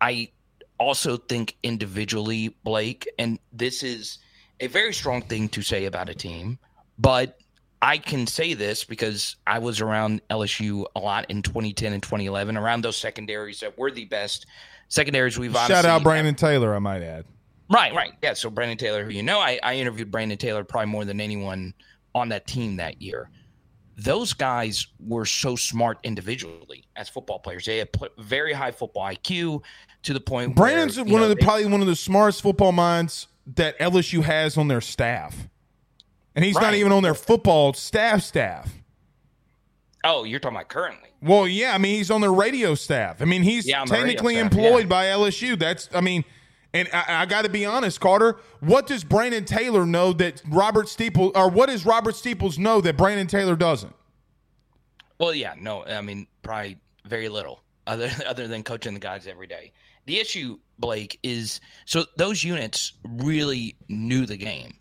[0.00, 0.30] I
[0.78, 4.18] also think individually, Blake, and this is
[4.60, 6.58] a very strong thing to say about a team,
[6.98, 7.38] but
[7.82, 12.56] I can say this because I was around LSU a lot in 2010 and 2011,
[12.56, 14.46] around those secondaries that were the best
[14.88, 17.26] secondaries we've Shout out Brandon Taylor, I might add.
[17.70, 18.12] Right, right.
[18.22, 18.34] Yeah.
[18.34, 21.74] So Brandon Taylor, who you know, I, I interviewed Brandon Taylor probably more than anyone
[22.14, 23.30] on that team that year.
[23.96, 27.64] Those guys were so smart individually as football players.
[27.64, 27.88] They had
[28.18, 29.62] very high football IQ
[30.02, 30.56] to the point.
[30.56, 33.78] Brandon's where, one know, of the they- probably one of the smartest football minds that
[33.78, 35.48] LSU has on their staff.
[36.34, 38.72] And he's not even on their football staff staff.
[40.02, 41.08] Oh, you're talking about currently.
[41.22, 43.22] Well, yeah, I mean he's on their radio staff.
[43.22, 44.86] I mean he's Yeah, on the radio technically employed yeah.
[44.86, 45.58] by LSU.
[45.58, 46.24] That's I mean,
[46.74, 48.36] and I, I got to be honest, Carter.
[48.60, 52.96] What does Brandon Taylor know that Robert Steeple, or what does Robert Steeles know that
[52.96, 53.94] Brandon Taylor doesn't?
[55.18, 59.46] Well, yeah, no, I mean probably very little other other than coaching the guys every
[59.46, 59.72] day.
[60.06, 64.74] The issue, Blake, is so those units really knew the game,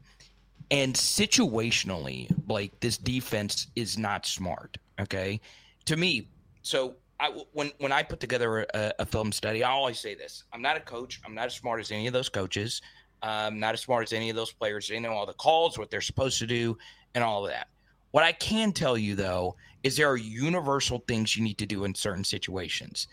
[0.72, 4.78] and situationally, Blake, this defense is not smart.
[5.00, 5.40] Okay,
[5.86, 6.28] to me,
[6.62, 10.44] so I when when I put together a, a film study, I always say this:
[10.52, 11.22] I'm not a coach.
[11.26, 12.82] I'm not as smart as any of those coaches.
[13.22, 14.90] I'm not as smart as any of those players.
[14.90, 16.78] They know all the calls, what they're supposed to do,
[17.16, 17.68] and all of that.
[18.12, 21.86] What I can tell you though is there are universal things you need to do
[21.86, 23.08] in certain situations.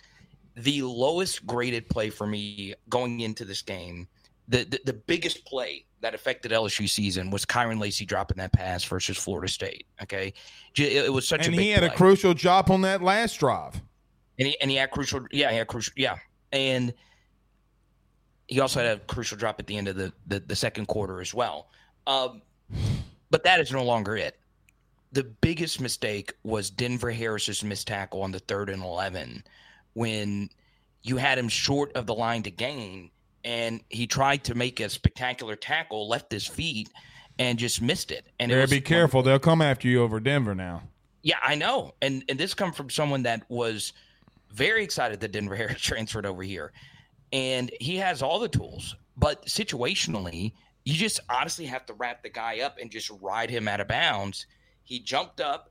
[0.57, 4.09] The lowest graded play for me going into this game,
[4.48, 8.82] the the, the biggest play that affected LSU season was Kyren Lacy dropping that pass
[8.84, 9.86] versus Florida State.
[10.03, 10.32] Okay,
[10.76, 13.38] it, it was such And a big he had a crucial job on that last
[13.38, 13.80] drive.
[14.38, 15.24] and he and he had crucial.
[15.30, 15.92] Yeah, he had crucial.
[15.96, 16.16] Yeah,
[16.53, 16.92] and
[18.48, 21.20] he also had a crucial drop at the end of the the, the second quarter
[21.20, 21.68] as well.
[22.07, 22.42] Um,
[23.30, 24.38] but that is no longer it.
[25.12, 29.44] The biggest mistake was Denver Harris's missed tackle on the third and eleven
[29.95, 30.51] when
[31.03, 33.11] you had him short of the line to gain,
[33.45, 36.91] and he tried to make a spectacular tackle, left his feet,
[37.38, 38.26] and just missed it.
[38.38, 40.82] And it be careful; they'll come after you over Denver now.
[41.22, 41.95] yeah, I know.
[42.03, 43.93] And and this come from someone that was
[44.53, 46.72] very excited that Denver Harris transferred over here.
[47.32, 50.53] And he has all the tools, but situationally,
[50.84, 53.86] you just honestly have to wrap the guy up and just ride him out of
[53.86, 54.47] bounds.
[54.82, 55.70] He jumped up,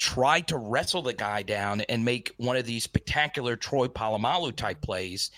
[0.00, 4.80] tried to wrestle the guy down and make one of these spectacular Troy Polamalu type
[4.80, 5.30] plays.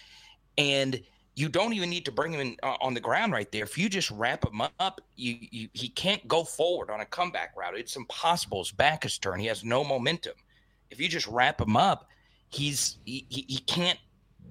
[0.57, 1.03] And
[1.35, 3.65] you don't even need to bring him in, uh, on the ground right there.
[3.65, 7.57] If you just wrap him up, you, you he can't go forward on a comeback
[7.57, 7.77] route.
[7.77, 8.63] It's impossible.
[8.63, 9.41] His back is turned.
[9.41, 10.35] He has no momentum.
[10.91, 12.09] If you just wrap him up,
[12.49, 13.99] he's he, he, he can't.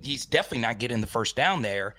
[0.02, 1.96] He's definitely not getting the first down there.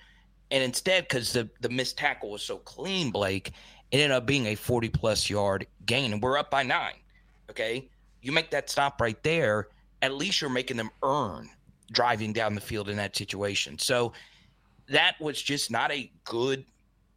[0.51, 3.53] And instead, because the the missed tackle was so clean, Blake,
[3.89, 6.95] it ended up being a forty plus yard gain, and we're up by nine.
[7.49, 7.89] Okay,
[8.23, 9.67] you make that stop right there.
[10.01, 11.49] At least you're making them earn
[11.91, 13.77] driving down the field in that situation.
[13.77, 14.13] So
[14.87, 16.65] that was just not a good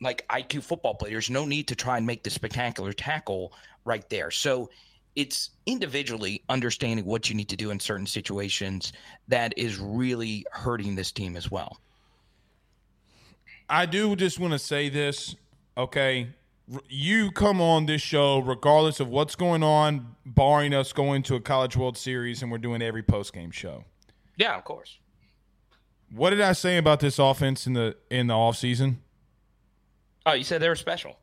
[0.03, 1.11] like IQ football play.
[1.11, 3.53] There's no need to try and make the spectacular tackle
[3.85, 4.31] right there.
[4.31, 4.69] So
[5.15, 8.93] it's individually understanding what you need to do in certain situations
[9.29, 11.79] that is really hurting this team as well.
[13.69, 15.35] I do just want to say this,
[15.79, 16.29] okay?
[16.89, 21.41] You come on this show regardless of what's going on, barring us going to a
[21.41, 23.85] College World Series, and we're doing every post game show.
[24.37, 24.99] Yeah, of course.
[26.11, 28.97] What did I say about this offense in the in the offseason?
[30.25, 31.17] Oh, you said they were special.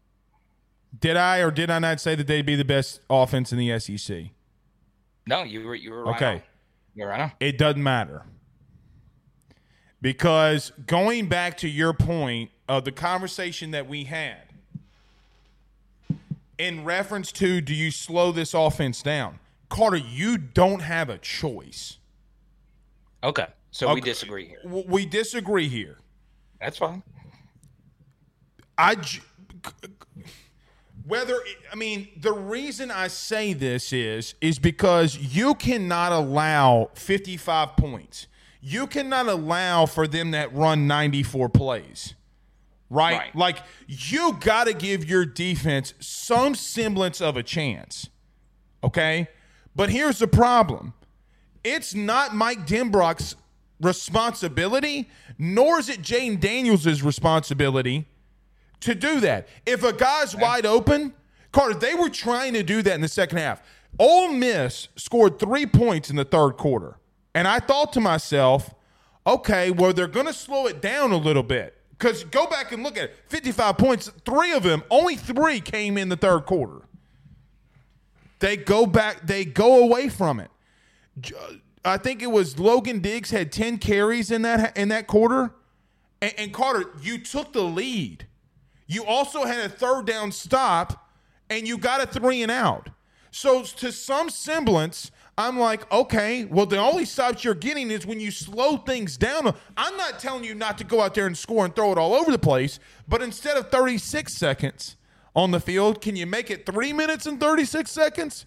[0.97, 3.77] Did I or did I not say that they'd be the best offense in the
[3.79, 4.27] SEC?
[5.27, 6.33] No, you were you were right Okay.
[6.35, 6.41] on.
[6.95, 7.31] You're right on.
[7.41, 8.23] It doesn't matter.
[10.01, 14.42] Because going back to your point of the conversation that we had
[16.63, 19.39] in reference to do you slow this offense down?
[19.69, 21.97] Carter, you don't have a choice.
[23.23, 24.61] Okay, so we disagree here.
[24.63, 25.97] We disagree here.
[26.61, 27.03] That's fine.
[28.77, 28.95] I
[31.05, 31.35] whether
[31.71, 38.27] I mean the reason I say this is is because you cannot allow 55 points.
[38.61, 42.15] You cannot allow for them that run 94 plays.
[42.93, 43.17] Right?
[43.17, 43.35] Right.
[43.35, 48.09] Like you got to give your defense some semblance of a chance.
[48.83, 49.27] Okay?
[49.75, 50.93] But here's the problem.
[51.63, 53.35] It's not Mike Denbrock's
[53.81, 58.07] responsibility, nor is it Jayden Daniels' responsibility
[58.81, 59.47] to do that.
[59.65, 61.13] If a guy's wide open,
[61.51, 63.63] Carter, they were trying to do that in the second half.
[63.97, 66.97] Ole Miss scored three points in the third quarter.
[67.33, 68.73] And I thought to myself,
[69.25, 71.77] okay, well, they're going to slow it down a little bit.
[72.03, 75.97] Because go back and look at it 55 points, three of them, only three came
[75.97, 76.81] in the third quarter.
[78.39, 80.51] They go back, they go away from it.
[81.85, 85.53] I think it was Logan Diggs had 10 carries in that in that quarter.
[86.21, 88.27] And, and Carter, you took the lead.
[88.85, 91.09] You also had a third down stop
[91.49, 92.89] and you got a three and out.
[93.31, 98.19] So to some semblance, I'm like, okay, well, the only stops you're getting is when
[98.19, 99.55] you slow things down.
[99.75, 102.13] I'm not telling you not to go out there and score and throw it all
[102.13, 104.95] over the place, but instead of 36 seconds
[105.35, 108.45] on the field, can you make it three minutes and 36 seconds?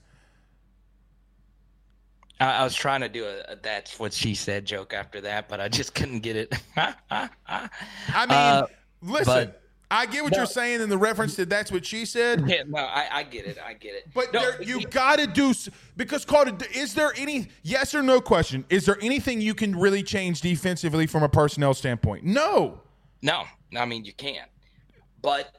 [2.38, 5.48] I, I was trying to do a, a, that's what she said joke after that,
[5.48, 6.54] but I just couldn't get it.
[6.76, 7.28] I
[8.16, 8.66] mean, uh,
[9.02, 9.24] listen.
[9.26, 10.38] But, I get what no.
[10.38, 12.48] you're saying in the reference that that's what she said.
[12.48, 13.56] Yeah, no, I, I get it.
[13.64, 14.08] I get it.
[14.12, 15.54] But no, there, you got to do
[15.96, 18.64] because Carter, is there any yes or no question?
[18.68, 22.24] Is there anything you can really change defensively from a personnel standpoint?
[22.24, 22.80] No.
[23.22, 23.44] No,
[23.76, 24.50] I mean you can't.
[25.22, 25.54] But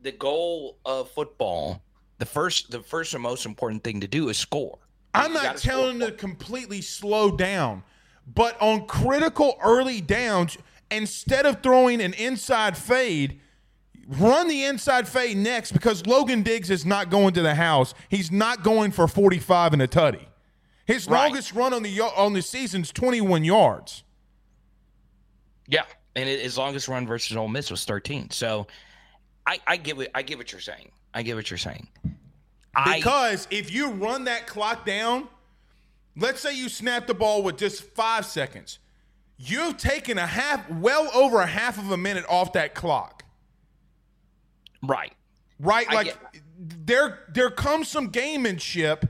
[0.00, 1.82] the goal of football,
[2.18, 4.78] the first, the first and most important thing to do is score.
[5.14, 7.84] I'm you not telling them to completely slow down,
[8.34, 10.58] but on critical early downs,
[10.90, 13.40] instead of throwing an inside fade
[14.06, 17.94] Run the inside fade next because Logan Diggs is not going to the house.
[18.08, 20.26] He's not going for 45 and a tutty.
[20.86, 21.24] His right.
[21.24, 24.04] longest run on the on the season's 21 yards.
[25.66, 25.84] Yeah,
[26.14, 28.30] and his longest run versus Ole Miss was 13.
[28.30, 28.66] So
[29.46, 30.90] I, I get what I get what you're saying.
[31.14, 31.88] I get what you're saying.
[32.84, 35.28] Because I, if you run that clock down,
[36.16, 38.80] let's say you snap the ball with just five seconds,
[39.38, 43.23] you've taken a half, well over a half of a minute off that clock.
[44.86, 45.12] Right.
[45.58, 45.90] Right.
[45.92, 46.16] Like
[46.58, 49.08] there there comes some gamemanship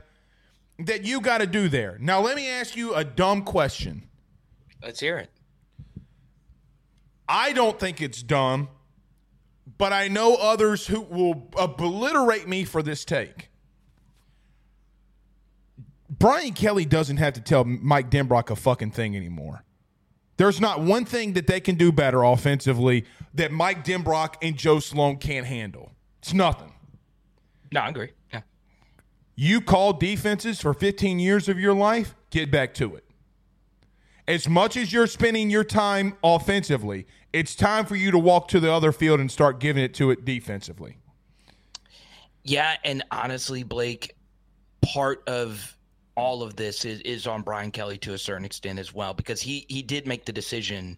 [0.79, 1.97] that you got to do there.
[1.99, 4.09] Now let me ask you a dumb question.
[4.81, 5.29] Let's hear it.
[7.27, 8.69] I don't think it's dumb,
[9.77, 13.49] but I know others who will obliterate me for this take.
[16.09, 19.64] Brian Kelly doesn't have to tell Mike Denbrock a fucking thing anymore.
[20.37, 24.79] There's not one thing that they can do better offensively that Mike Denbrock and Joe
[24.79, 25.91] Sloan can't handle.
[26.19, 26.73] It's nothing.
[27.71, 28.11] No, I agree.
[28.33, 28.41] Yeah.
[29.35, 33.05] You called defenses for 15 years of your life, get back to it.
[34.27, 38.59] As much as you're spending your time offensively, it's time for you to walk to
[38.59, 40.97] the other field and start giving it to it defensively.
[42.43, 44.15] Yeah, and honestly, Blake,
[44.81, 45.74] part of
[46.15, 49.41] all of this is, is on Brian Kelly to a certain extent as well because
[49.41, 50.97] he he did make the decision.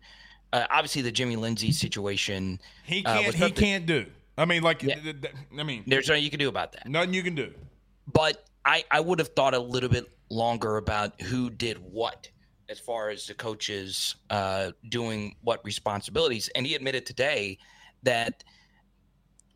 [0.53, 2.59] Uh, obviously, the Jimmy Lindsey situation.
[2.83, 3.41] He uh, can't.
[3.41, 4.05] Uh, he can't do.
[4.37, 4.95] I mean, like, yeah.
[4.95, 6.87] th- th- I mean, there's nothing you can do about that.
[6.87, 7.53] Nothing you can do.
[8.11, 12.29] But I I would have thought a little bit longer about who did what
[12.69, 17.57] as far as the coaches uh, doing what responsibilities, and he admitted today
[18.03, 18.43] that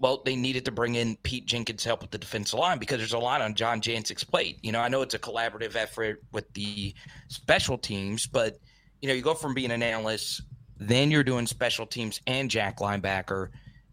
[0.01, 3.13] well, they needed to bring in Pete Jenkins' help with the defensive line because there's
[3.13, 4.57] a lot on John Jancek's plate.
[4.63, 6.95] You know, I know it's a collaborative effort with the
[7.27, 8.57] special teams, but
[9.01, 10.41] you know, you go from being an analyst,
[10.77, 13.49] then you're doing special teams and jack linebacker.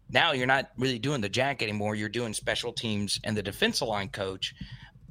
[0.09, 1.93] Now you're not really doing the jack anymore.
[1.93, 4.55] You're doing special teams and the defensive line coach,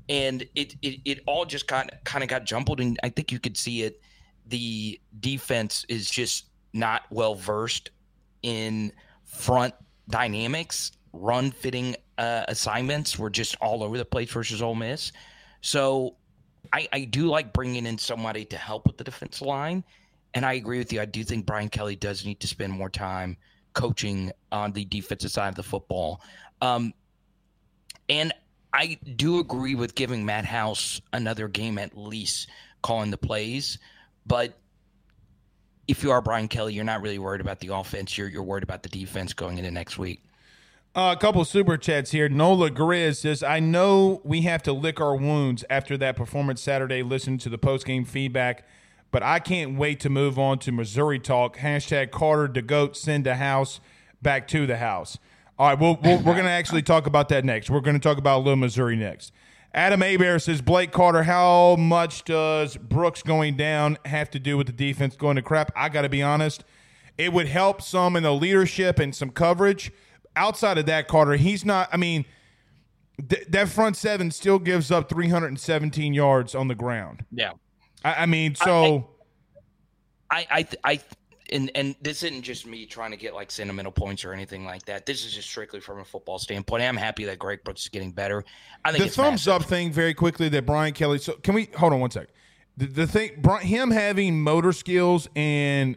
[0.09, 2.81] and it it, it all just got kind of got jumbled.
[2.81, 4.01] And I think you could see it.
[4.49, 7.91] The defense is just not well versed
[8.43, 8.93] in
[9.25, 9.75] front
[10.09, 15.13] dynamics, run fitting uh, assignments were just all over the place versus Ole Miss.
[15.61, 16.17] So
[16.73, 19.85] I, I do like bringing in somebody to help with the defensive line.
[20.35, 21.01] And I agree with you.
[21.01, 23.37] I do think Brian Kelly does need to spend more time
[23.73, 26.21] coaching on the defensive side of the football.
[26.61, 26.93] Um,
[28.09, 28.33] and
[28.73, 32.49] I do agree with giving Matt House another game at least
[32.83, 33.79] calling the plays.
[34.27, 34.59] But
[35.89, 38.17] if you are Brian Kelly, you're not really worried about the offense.
[38.17, 40.23] You're you're worried about the defense going into next week.
[40.95, 42.29] Uh, a couple super chats here.
[42.29, 47.03] Nola Grizz says, "I know we have to lick our wounds after that performance Saturday.
[47.03, 48.67] Listen to the post game feedback,
[49.11, 51.57] but I can't wait to move on to Missouri talk.
[51.59, 53.81] Hashtag Carter the goat send the house
[54.21, 55.19] back to the house.
[55.59, 57.71] All right, we'll, we we are going to actually talk about that next.
[57.71, 59.33] We're going to talk about a Little Missouri next.
[59.75, 64.67] Adam Abear says, Blake Carter, how much does Brooks going down have to do with
[64.67, 65.71] the defense going to crap?
[65.77, 66.65] I got to be honest.
[67.19, 69.93] It would help some in the leadership and some coverage.
[70.37, 72.25] Outside of that, Carter, he's not, I mean,
[73.29, 77.25] th- that front seven still gives up 317 yards on the ground.
[77.31, 77.53] Yeah.
[78.05, 79.11] I, I mean, so.
[80.31, 81.01] I, I, I,
[81.51, 84.85] and and this isn't just me trying to get like sentimental points or anything like
[84.87, 85.07] that.
[85.07, 86.83] This is just strictly from a football standpoint.
[86.83, 88.45] I'm happy that Greg Brooks is getting better.
[88.85, 89.63] I think the it's thumbs massive.
[89.63, 91.19] up thing very quickly that Brian Kelly.
[91.19, 92.29] So can we hold on one sec?
[92.77, 95.97] The, the thing, him having motor skills and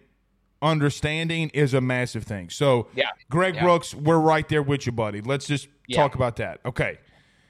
[0.61, 2.49] understanding is a massive thing.
[2.49, 3.09] So Yeah.
[3.29, 3.63] Greg Yeah.
[3.63, 5.21] Brooks, we're right there with you, buddy.
[5.21, 5.97] Let's just Yeah.
[5.97, 6.59] talk about that.
[6.65, 6.97] Okay.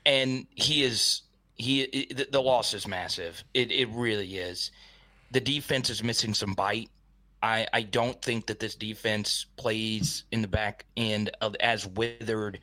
[0.06, 1.22] and he is
[1.56, 3.44] he the, the loss is massive.
[3.54, 4.72] It it really is.
[5.30, 6.90] The defense is missing some bite.
[7.42, 12.60] I I don't think that this defense plays in the back end of as withered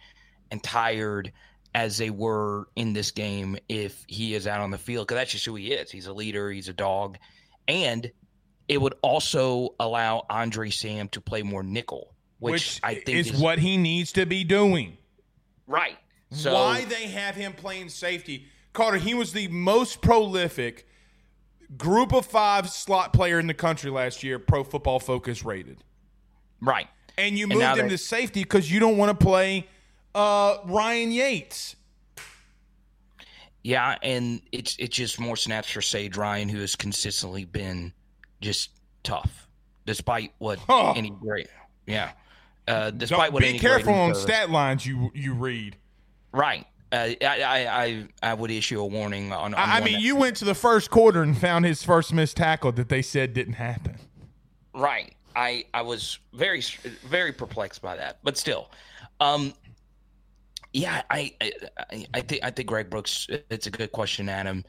[0.51, 1.33] and tired
[1.74, 5.33] as they were in this game if he is out on the field because that's
[5.33, 5.91] just who he is.
[5.91, 6.51] He's a leader.
[6.51, 7.18] He's a dog,
[7.66, 8.11] and
[8.68, 13.31] it would also allow Andre Sam to play more nickel, which, Which, I think is,
[13.33, 14.99] is, what he needs to be doing.
[15.66, 15.97] right.
[16.31, 18.47] So Why they have him playing safety.
[18.74, 20.87] Carter, he was the most prolific
[21.77, 25.85] group of five slot player in the country last year, pro football focus rated.
[26.61, 26.89] right.
[27.16, 29.66] And you And moved now him to safety because you don't want to play
[30.14, 31.75] uh, Ryan Yaites.
[33.64, 37.93] Yeah, and it's it's just more snaps for Sage Ryan, who has consistently been
[38.41, 38.71] just
[39.03, 39.49] tough,
[39.85, 40.93] despite what Huh.
[40.97, 41.49] any great.
[41.87, 42.12] Yeah,
[42.69, 45.77] uh, despite Don't what be careful on stat lines you you read.
[46.33, 46.66] Right.
[46.91, 47.66] Uh, I,
[48.22, 49.53] I I would issue a warning on.
[49.53, 52.12] on I, I mean, that- you went to the first quarter and found his first
[52.14, 53.97] missed tackle that they said didn't happen.
[54.74, 55.14] Right.
[55.36, 56.62] I I was very
[57.07, 58.70] very perplexed by that, but still,
[59.20, 59.53] um,
[60.72, 61.53] yeah, I I
[61.91, 63.26] I- I think I think Greg Brooks.
[63.51, 64.64] It's a good question, Adam.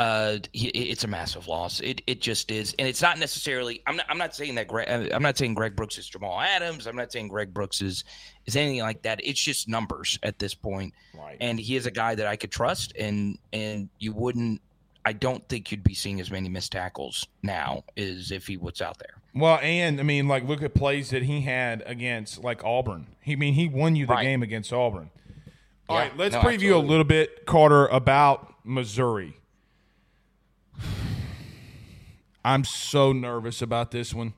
[0.00, 1.80] Uh, it's a massive loss.
[1.80, 3.82] It it just is, and it's not necessarily.
[3.86, 4.06] I'm not.
[4.08, 4.66] I'm not saying that.
[4.66, 6.86] Greg, I'm not saying Greg Brooks is Jamal Adams.
[6.86, 8.04] I'm not saying Greg Brooks is
[8.46, 9.20] is anything like that.
[9.22, 10.94] It's just numbers at this point.
[11.12, 11.36] Right.
[11.40, 14.62] And he is a guy that I could trust, and and you wouldn't.
[15.04, 18.80] I don't think you'd be seeing as many missed tackles now as if he was
[18.80, 19.16] out there.
[19.34, 23.06] Well, and I mean, like, look at plays that he had against like Auburn.
[23.20, 24.22] He I mean he won you the Right.
[24.24, 25.10] game against Auburn.
[25.90, 26.70] All Yeah, right, let's no, preview absolutely.
[26.70, 29.34] a little bit, Carter, about Missouri.
[32.44, 34.32] I'm so nervous about this one.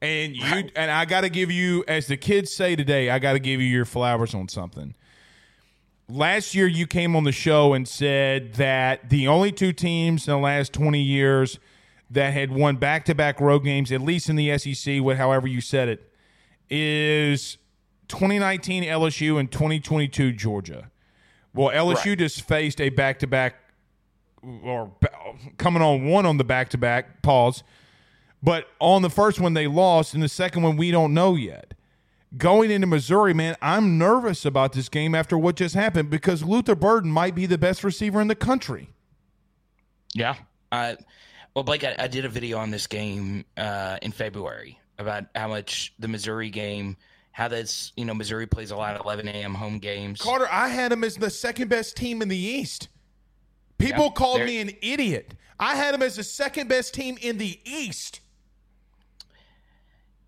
[0.00, 3.34] And you and I got to give you as the kids say today, I got
[3.34, 4.94] to give you your flowers on something.
[6.08, 10.32] Last year you came on the show and said that the only two teams in
[10.34, 11.58] the last 20 years
[12.10, 15.88] that had won back-to-back road games at least in the SEC, what however you said
[15.88, 16.12] it,
[16.68, 17.56] is
[18.08, 20.90] 2019 LSU and 2022 Georgia.
[21.54, 22.18] Well, LSU Right.
[22.18, 23.61] just faced a back-to-back
[24.62, 24.92] or
[25.58, 27.62] coming on one on the back-to-back pause,
[28.42, 31.74] but on the first one they lost, and the second one we don't know yet.
[32.36, 36.74] Going into Missouri, man, I'm nervous about this game after what just happened because Luther
[36.74, 38.88] Burden might be the best receiver in the country.
[40.14, 40.36] Yeah.
[40.70, 40.94] Uh,
[41.54, 45.48] well, Blake, I, I did a video on this game uh, in February about how
[45.48, 46.96] much the Missouri game,
[47.32, 49.54] how that's, you know, Missouri plays a lot of 11 a.m.
[49.54, 50.20] home games.
[50.20, 52.88] Carter, I had him as the second best team in the East.
[53.82, 55.34] People Yeah, called me an idiot.
[55.58, 58.20] I had them as the second best team in the East.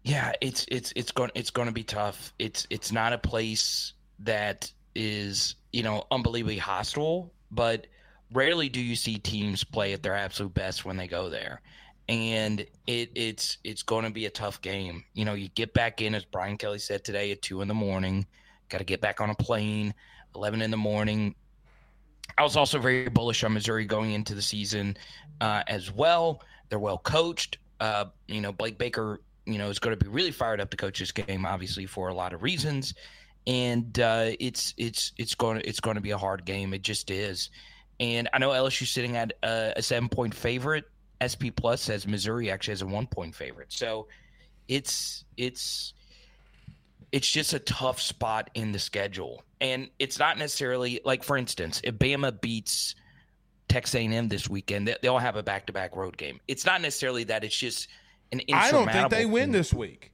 [0.03, 2.33] Yeah, it's it's it's going it's going to be tough.
[2.39, 7.87] It's it's not a place that is you know unbelievably hostile, but
[8.33, 11.63] rarely do you see teams play at their absolute best when they go there,
[12.09, 15.05] and it it's it's going to be a tough game.
[15.15, 17.75] You know, you get back in as Brian Kelly said today at two in the
[17.75, 18.27] morning.
[18.69, 19.95] Got to get back on a plane,
[20.35, 21.35] eleven in the morning.
[22.37, 24.97] I was also very bullish on Missouri going into the season
[25.41, 26.43] uh, as well.
[26.68, 27.59] They're well coached.
[27.81, 30.77] Uh, you know, Blake Baker, you know, is going to be really fired up to
[30.77, 32.95] coach this game, obviously for a lot of reasons.
[33.47, 36.72] And uh, it's it's it's going to it's going to be a hard game.
[36.72, 37.51] It just is.
[38.01, 40.85] And I know LSU sitting at a, a seven point favorite.
[41.22, 43.72] SP Plus says Missouri actually has a one point favorite.
[43.72, 44.09] So
[44.68, 45.95] it's it's
[47.15, 49.45] it's just a tough spot in the schedule.
[49.61, 52.97] And it's not necessarily like, for instance, if Bama beats
[53.69, 56.41] Texas A&M this weekend, they, they'll have a back-to-back road game.
[56.49, 57.87] It's not necessarily that it's just
[58.33, 60.11] an I don't think they win this week.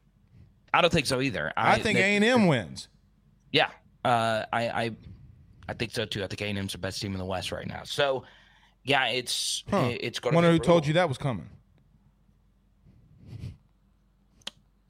[0.74, 1.50] I don't think so either.
[1.56, 2.88] I, think they- A and M wins.
[3.50, 3.70] Yeah,
[4.04, 4.90] uh, I, I,
[5.70, 6.22] I think so too.
[6.22, 7.80] I think A&M's the best team in the West right now.
[7.84, 8.24] So,
[8.84, 9.88] yeah, it's Huh.
[9.98, 10.34] it's going.
[10.34, 11.48] Wonder who told you that was coming.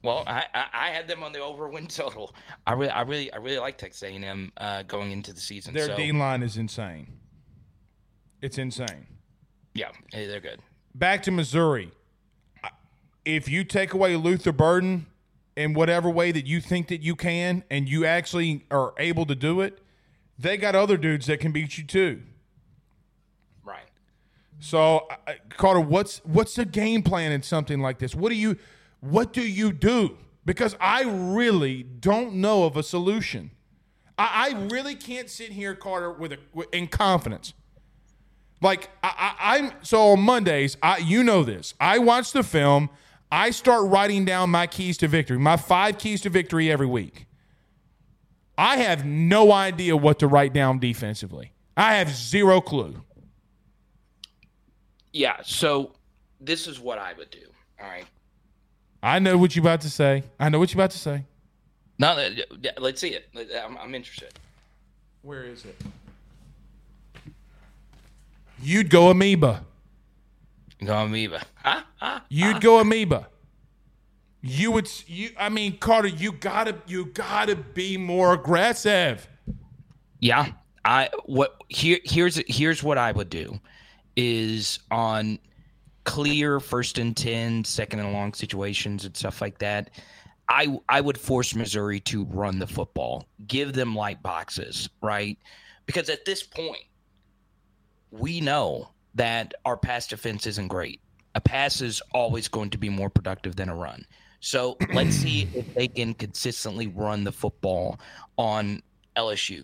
[0.03, 2.33] Well, I, I, I had them on the over win total.
[2.65, 5.73] I really, I really, I really like Texas A&M uh, going into the season.
[5.73, 7.07] Their so, D line is insane.
[8.41, 9.05] It's insane.
[9.75, 10.59] yeah, hey, they're good.
[10.95, 11.91] Back to Missouri.
[13.23, 15.05] If you take away Luther Burden
[15.55, 19.35] in whatever way that you think that you can, and you actually are able to
[19.35, 19.79] do it,
[20.39, 22.23] they got other dudes that can beat you too.
[23.63, 23.85] Right.
[24.59, 25.07] So,
[25.49, 28.15] Carter, what's what's the game plan in something like this?
[28.15, 28.57] What do you
[29.01, 30.17] What do you do?
[30.45, 33.51] Because I really don't know of a solution.
[34.17, 37.53] I, I really can't sit here, Carter, with a with, in confidence.
[38.61, 41.73] Like I, I'm so on Mondays, I you know this.
[41.79, 42.89] I watch the film.
[43.31, 47.27] I start writing down my keys to victory, my five keys to victory every week.
[48.57, 51.53] I have no idea what to write down defensively.
[51.75, 53.01] I have zero clue.
[55.13, 55.37] Yeah.
[55.43, 55.93] So
[56.39, 57.47] this is what I would do.
[57.81, 58.05] All right.
[59.03, 60.23] I know what you're about to say.
[60.39, 61.25] I know what you're about to say.
[61.97, 62.29] Now, uh,
[62.79, 63.29] let's see it.
[63.63, 64.33] I'm, I'm interested.
[65.21, 65.75] Where is it?
[68.61, 69.63] You'd go amoeba.
[70.83, 71.41] Go amoeba.
[71.55, 71.81] Huh?
[71.97, 72.19] Huh?
[72.29, 73.27] You'd go amoeba.
[74.41, 74.89] You would.
[75.07, 75.29] You.
[75.37, 76.07] I mean, Carter.
[76.07, 76.75] You gotta.
[76.87, 79.27] You gotta be more aggressive.
[80.19, 80.53] Yeah.
[80.83, 83.59] I what here here's here's what I would do
[84.15, 85.37] is on
[86.03, 89.91] clear first and 10, second and long situations and stuff like that.
[90.49, 93.27] I I would force Missouri to run the football.
[93.47, 95.37] Give them light boxes, right?
[95.85, 96.83] Because at this point
[98.11, 101.01] we know that our pass defense isn't great.
[101.35, 104.05] A pass is always going to be more productive than a run.
[104.41, 107.99] So let's see if they can consistently run the football
[108.37, 108.81] on
[109.15, 109.63] LSU.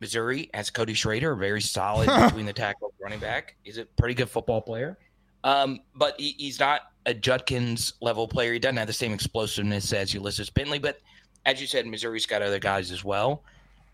[0.00, 3.56] Missouri has Cody Schrader, very solid between the tackles, running back.
[3.62, 4.98] He's a pretty good football player,
[5.44, 8.52] um, but he, he's not a Judkins level player.
[8.52, 11.00] He doesn't have the same explosiveness as Ulysses Bentley, but
[11.44, 13.42] as you said, Missouri's got other guys as well.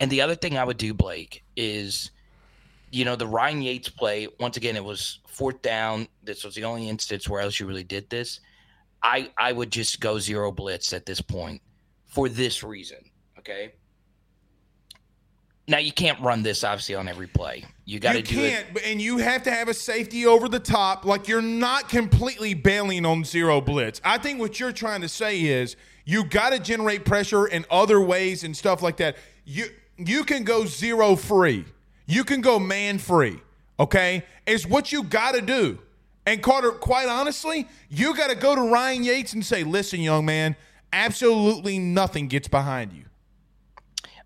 [0.01, 2.11] And the other thing I would do, Blake, is
[2.91, 4.29] you know the Ryan Yaites play.
[4.41, 6.09] Once again, it was fourth down.
[6.23, 8.41] This was the only instance where LSU really did this.
[9.03, 11.61] I I would just go zero blitz at this point
[12.07, 12.99] for this reason.
[13.39, 13.73] Okay.
[15.69, 17.65] Now you can't run this obviously on every play.
[17.85, 18.83] You got to do can't, it.
[18.85, 21.05] and you have to have a safety over the top.
[21.05, 24.01] Like you're not completely bailing on zero blitz.
[24.05, 28.01] I think what you're trying to say is you got to generate pressure in other
[28.01, 29.17] ways and stuff like that.
[29.45, 31.65] You you can go zero free.
[32.07, 33.41] You can go man free.
[33.79, 35.79] Okay, it's what you got to do.
[36.25, 40.25] And Carter, quite honestly, you got to go to Ryan Yaites and say, "Listen, young
[40.25, 40.57] man,
[40.93, 43.05] absolutely nothing gets behind you."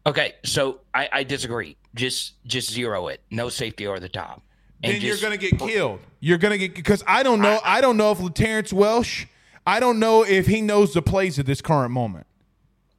[0.07, 1.77] Okay, so I, I disagree.
[1.95, 3.21] Just just zero it.
[3.31, 4.43] No safety over the top.
[4.85, 6.01] And then you're going to get killed.
[6.21, 7.59] You're going to get because I don't know.
[7.65, 9.27] I, don't know if Terrence Welsh.
[9.67, 12.27] I don't know if he knows the plays at this current moment.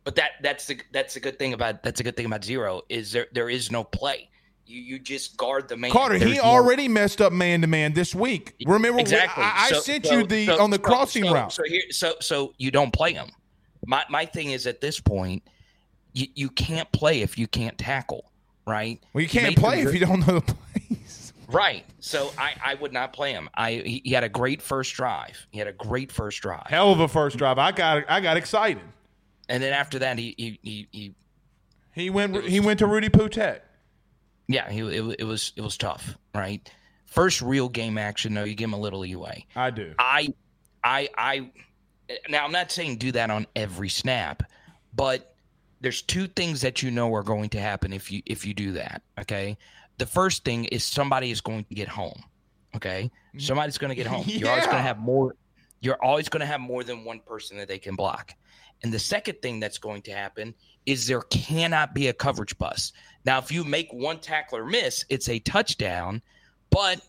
[0.04, 2.82] But that that's the that's a good thing about that's a good thing about zero
[2.90, 4.30] is there there is no play.
[4.66, 5.92] You you just guard the man.
[5.92, 8.56] Carter, There's he no- already messed up man to man this week.
[8.66, 9.44] Remember, exactly.
[9.44, 11.52] I, I So- sent so- you the so- on the crossing route.
[11.54, 13.30] So here, so so you don't play him.
[13.86, 15.44] My my thing is at this point,
[16.18, 18.32] you you can't play if you can't tackle,
[18.66, 19.02] right?
[19.14, 21.34] well, you can't play if you don't know the plays.
[21.50, 21.86] Right.
[22.02, 23.50] So I I would not play him.
[23.54, 25.48] I he, he had a great first drive.
[25.50, 27.58] He had a great first drive, Hell of a first drive.
[27.58, 28.84] I got I got excited.
[29.48, 30.88] and then after that he he he.
[30.92, 31.16] he
[31.94, 33.62] He went he went to Rudy Poutet.
[34.50, 36.70] yeah, he, it, it was it was tough, right?
[37.06, 39.46] First real game action, though, you give him a little leeway.
[39.56, 39.94] I do.
[39.98, 40.34] I,
[40.84, 41.50] I, I.
[42.28, 44.44] Now I'm not saying do that on every snap,
[44.94, 45.34] but
[45.82, 48.74] there's two things that you know are going to happen if you if you do
[48.74, 49.02] that.
[49.20, 49.58] Okay,
[49.98, 52.24] the first thing is somebody is going to get home.
[52.76, 53.40] Okay, mm-hmm.
[53.40, 54.24] somebody's going to get home.
[54.28, 55.36] You're always going to have more.
[55.80, 58.34] You're always going to have more than one person that they can block.
[58.84, 60.54] And the second thing that's going to happen
[60.86, 62.94] is there cannot be a coverage bust.
[63.26, 66.22] Now, if you make one tackler miss, it's a touchdown,
[66.70, 67.02] but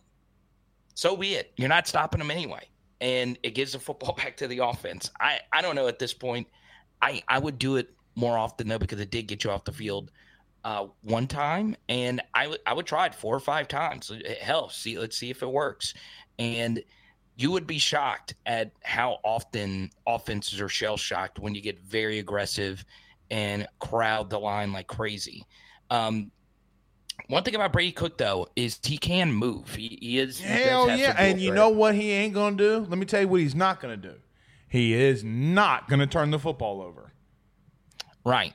[0.95, 1.53] so be it.
[1.57, 2.69] You're not stopping them anyway.
[3.01, 5.11] And it gives the football back to the offense.
[5.21, 6.49] I, I don't know at this point.
[7.01, 9.73] I, I would do it more often though because it did get you off the
[9.73, 10.11] field
[10.65, 14.13] uh, one time, and I would I would try it four or five times.
[14.41, 15.95] Hell, see let's see if it works.
[16.39, 16.83] And
[17.37, 22.19] you would be shocked at how often offenses are shell shocked when you get very
[22.19, 22.85] aggressive
[23.31, 25.45] and crowd the line like crazy.
[25.91, 26.33] Um,
[27.29, 29.75] one thing about Brady Cook though is he can move.
[29.75, 31.15] He, he is Hell have yeah.
[31.17, 32.87] And you know what he ain't gonna do?
[32.89, 34.15] Let me tell you what he's not gonna do.
[34.69, 37.08] He is not gonna turn the football over.
[38.25, 38.55] Right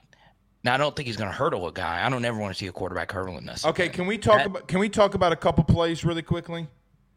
[0.64, 2.06] now, I don't think he's going to hurdle a guy.
[2.06, 3.66] I don't ever want to see a quarterback hurdling this.
[3.66, 6.68] Okay, can we talk That- about can we talk about a couple plays really quickly?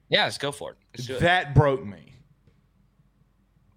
[0.08, 1.02] Yeah, let's go for it.
[1.06, 1.20] Do it.
[1.20, 2.14] That broke me.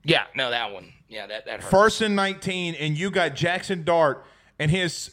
[0.03, 0.93] yeah, no, that one.
[1.07, 1.69] Yeah, that that hurt.
[1.71, 4.25] First and 19, and you got Jackson Dart
[4.59, 5.11] and his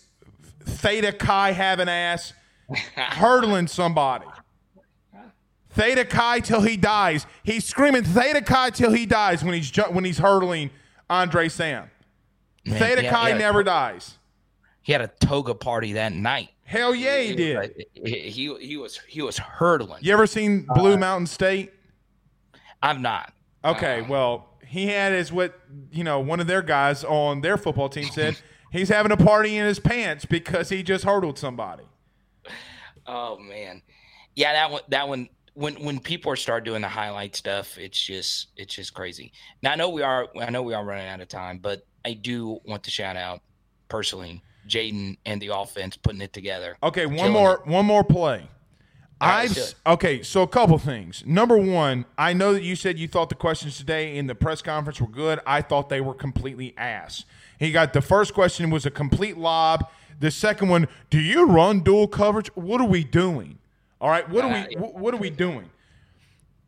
[0.63, 2.33] Theta Chi having ass
[2.97, 4.27] hurdling somebody.
[5.71, 7.27] Theta Chi till he dies.
[7.43, 10.71] He's screaming Theta Chi till he dies when he's ju- when he's hurdling
[11.11, 11.91] Andre Sam.
[12.67, 14.19] Man, Theta he had- Chi he a- never dies.
[14.83, 16.51] He had a toga party that night.
[16.65, 17.57] Hell yeah, he was did.
[17.57, 19.99] like- He, he he was he was hurdling.
[20.03, 21.73] You ever seen Blue Mountain State?
[22.83, 23.33] I'm not.
[23.65, 25.59] Okay, Uh, well, he had is what
[25.91, 28.37] you know one of their guys on their football team said.
[28.73, 31.85] He's having a party in his pants because he just hurdled somebody.
[33.07, 33.81] Oh man,
[34.35, 34.83] yeah, that one.
[34.89, 35.29] That one.
[35.57, 39.33] When when people start doing the highlight stuff, it's just it's just crazy.
[39.63, 42.13] Now I know we are I know we are running out of time, but I
[42.13, 43.41] do want to shout out
[43.89, 46.77] personally Jayden and the offense putting it together.
[46.83, 47.67] Okay, one more it.
[47.67, 48.49] one more play.
[49.19, 51.25] Right, I've let's do s- okay, so a couple things.
[51.25, 54.61] Number one, I know that you said you thought the questions today in the press
[54.61, 55.41] conference were good.
[55.47, 57.25] I thought they were completely ass.
[57.59, 59.89] He got the first question was a complete lob.
[60.21, 62.49] The second one, do you run dual coverage?
[62.55, 63.59] What are we doing?
[64.01, 65.71] All right, what are we wh- what are we doing?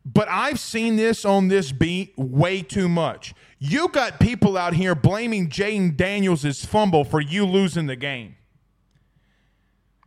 [0.05, 3.35] But I've seen this on this beat way too much.
[3.59, 8.37] You got people out here blaming Jayden Daniels' fumble for you losing the game.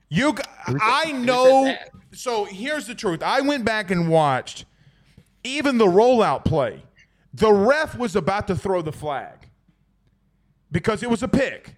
[0.09, 0.35] You,
[0.81, 1.75] I know.
[2.13, 3.21] So here's the truth.
[3.21, 4.65] I went back and watched
[5.43, 6.83] even the rollout play.
[7.33, 9.49] The ref was about to throw the flag
[10.71, 11.75] because it was a pick.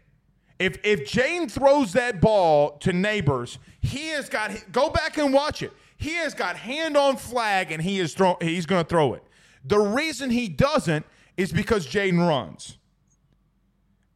[0.63, 5.61] If if Jane throws that ball to Nabers, he has got go back and watch
[5.61, 5.73] it.
[5.97, 9.23] He has got hand on flag and he is throw, he's going to throw it.
[9.65, 11.05] The reason he doesn't
[11.35, 12.77] is because Jayden runs.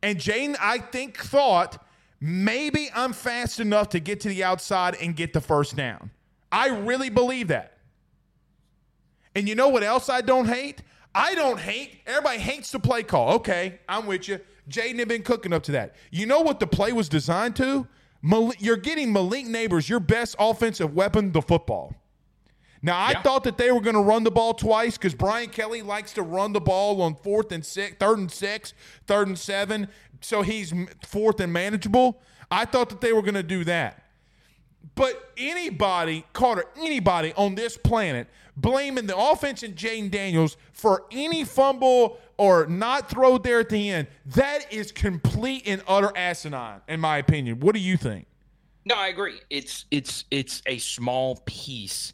[0.02, 1.86] And Jane, I think, thought
[2.22, 6.12] maybe I'm fast enough to get to the outside and get the first down.
[6.50, 7.78] I really believe that.
[9.36, 10.82] And you know what else I don't hate?
[11.14, 12.02] I don't hate.
[12.06, 13.34] Everybody hates the play call.
[13.36, 14.39] Okay, I'm with you.
[14.70, 15.95] Jayden had been cooking up to that.
[16.11, 17.88] You know what the play was designed to?
[18.22, 21.93] Mal- you're getting Malik Nabers, your best offensive weapon, the football.
[22.82, 23.22] Now I Yeah.
[23.22, 26.22] thought that they were going to run the ball twice because Brian Kelly likes to
[26.22, 28.74] run the ball on fourth and six, third and six,
[29.07, 29.88] third and seven,
[30.22, 30.74] so he's
[31.05, 32.22] fourth and manageable.
[32.51, 34.03] I thought that they were going to do that.
[34.95, 38.28] But anybody, Carter, anybody on this planet
[38.58, 43.89] blaming the offense and Jayden Daniels for any fumble or not throw there at the
[43.89, 47.60] end, that is complete and utter asinine, in my opinion.
[47.60, 48.28] What do you think?
[48.86, 49.39] No, I agree.
[49.49, 52.14] It's it's it's a small piece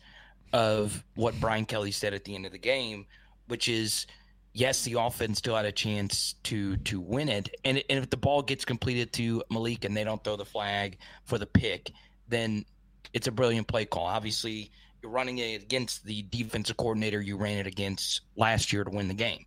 [0.53, 3.05] of what Brian Kelly said at the end of the game,
[3.47, 4.07] which is
[4.53, 8.17] yes, the offense still had a chance to to win it, and and if the
[8.17, 11.91] ball gets completed to Malik and they don't throw the flag for the pick,
[12.27, 12.65] then
[13.13, 14.05] it's a brilliant play call.
[14.05, 14.71] Obviously,
[15.03, 19.09] you're running it against the defensive coordinator you ran it against last year to win
[19.09, 19.45] the game.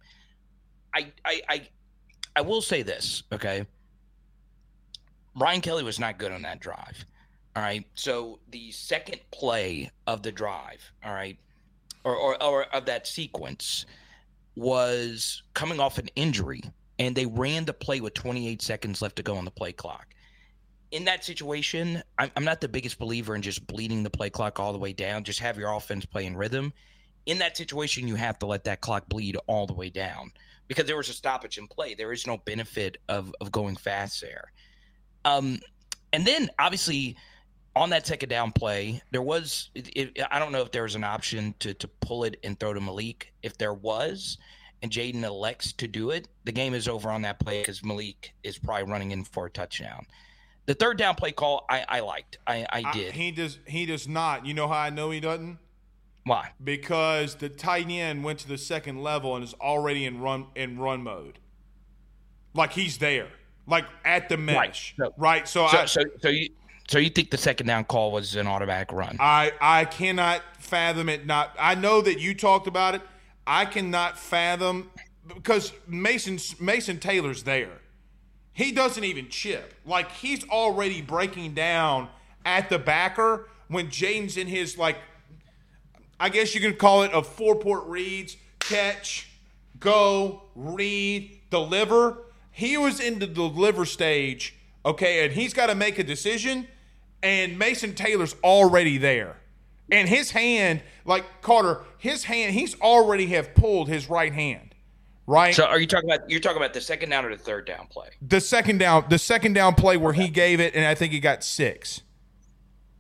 [0.95, 1.69] I I I,
[2.37, 3.67] I will say this, okay.
[5.35, 7.05] Brian Kelly was not good on that drive.
[7.57, 7.85] All right.
[7.95, 11.39] So the second play of the drive, all right,
[12.05, 13.87] or, or, or of that sequence
[14.55, 16.63] was coming off an injury,
[16.99, 20.07] and they ran the play with 28 seconds left to go on the play clock.
[20.91, 24.61] In that situation, I'm, I'm not the biggest believer in just bleeding the play clock
[24.61, 25.25] all the way down.
[25.25, 26.73] Just have your offense play in rhythm.
[27.27, 30.31] In that situation, you have to let that clock bleed all the way down
[30.69, 31.95] because there was a stoppage in play.
[31.95, 34.53] There is no benefit of, of going fast there.
[35.25, 35.59] Um,
[36.13, 37.17] and then obviously
[37.75, 41.05] on that second down play, there was it, I don't know if there was an
[41.05, 43.33] option to to pull it and throw to Malik.
[43.43, 44.39] If there was,
[44.83, 48.35] and Jayden elects to do it, the game is over on that play because Malik
[48.43, 50.07] is probably running in for a touchdown.
[50.67, 52.39] The third down play call, I, I liked.
[52.47, 53.13] I, I did.
[53.13, 53.59] he does.
[53.67, 54.45] He does not.
[54.47, 55.59] You know how I know he doesn't?
[56.25, 56.51] Why?
[56.63, 60.79] Because the tight end went to the second level and is already in run in
[60.79, 61.39] run mode.
[62.53, 63.29] Like he's there,
[63.69, 65.47] like at the mesh, So- right?
[65.47, 66.49] So, So, I, so, so you
[66.89, 69.17] so you think the second down call was an automatic run?
[69.21, 71.27] I I cannot fathom it.
[71.27, 71.55] Not.
[71.61, 73.03] I know that you talked about it.
[73.47, 74.91] I cannot fathom
[75.29, 77.81] because Mason Mason Taylor's there.
[78.57, 79.75] He doesn't even chip.
[79.85, 82.09] Like he's already breaking down
[82.43, 84.97] at the backer when Jayden's in his like.
[86.19, 89.29] I guess you can call it a four port reads catch,
[89.79, 92.17] go, read, deliver.
[92.51, 96.67] He was in the deliver stage, okay, and he's got to make a decision,
[97.23, 99.37] and Mason Taylor's already there.
[99.91, 104.66] And his hand, like Carter, his hand, he's already have pulled his right hand,
[105.27, 105.55] right?
[105.55, 107.87] so are you talking about you're talking about the second down or the third down
[107.89, 108.09] play?
[108.23, 111.21] the second down, the second down play where he gave it, and I think he
[111.21, 112.03] got six.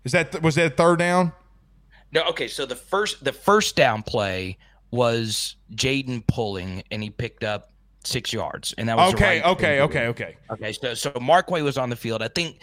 [0.04, 1.32] Is that was that third down?
[2.12, 2.48] No, okay.
[2.48, 4.58] So the first the first down play
[4.92, 7.72] was Jayden pulling, and he picked up
[8.04, 10.36] six yards, and that was Okay, right okay, okay, okay.
[10.50, 10.72] okay.
[10.72, 12.22] So so Markway was on the field.
[12.22, 12.60] I think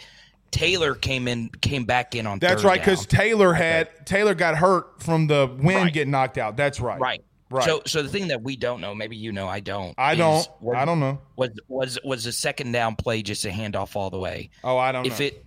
[0.50, 2.38] Taylor came in came back in on.
[2.38, 3.04] That's right, because.
[3.06, 5.92] Taylor had Taylor got hurt from the wind Right.
[5.92, 6.56] getting knocked out.
[6.56, 6.98] That's right.
[6.98, 7.22] right.
[7.54, 7.64] Right.
[7.64, 9.94] So so the thing that we don't know, maybe you know, I don't.
[9.96, 10.44] I don't.
[10.60, 11.20] Was, I don't know.
[11.36, 14.50] Was was was the second down play just a handoff all the way?
[14.64, 15.26] Oh, I don't if know.
[15.26, 15.44] it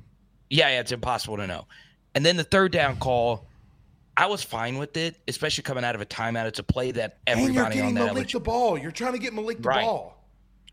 [0.49, 1.67] yeah, yeah, it's impossible to know.
[2.15, 3.45] And then the third down call,
[4.15, 6.45] I was fine with it, especially coming out of a timeout.
[6.45, 8.77] It's a play that And you're everybody getting on that Malik the ball.
[8.77, 9.83] You're trying to get Malik the Right.
[9.83, 10.23] ball.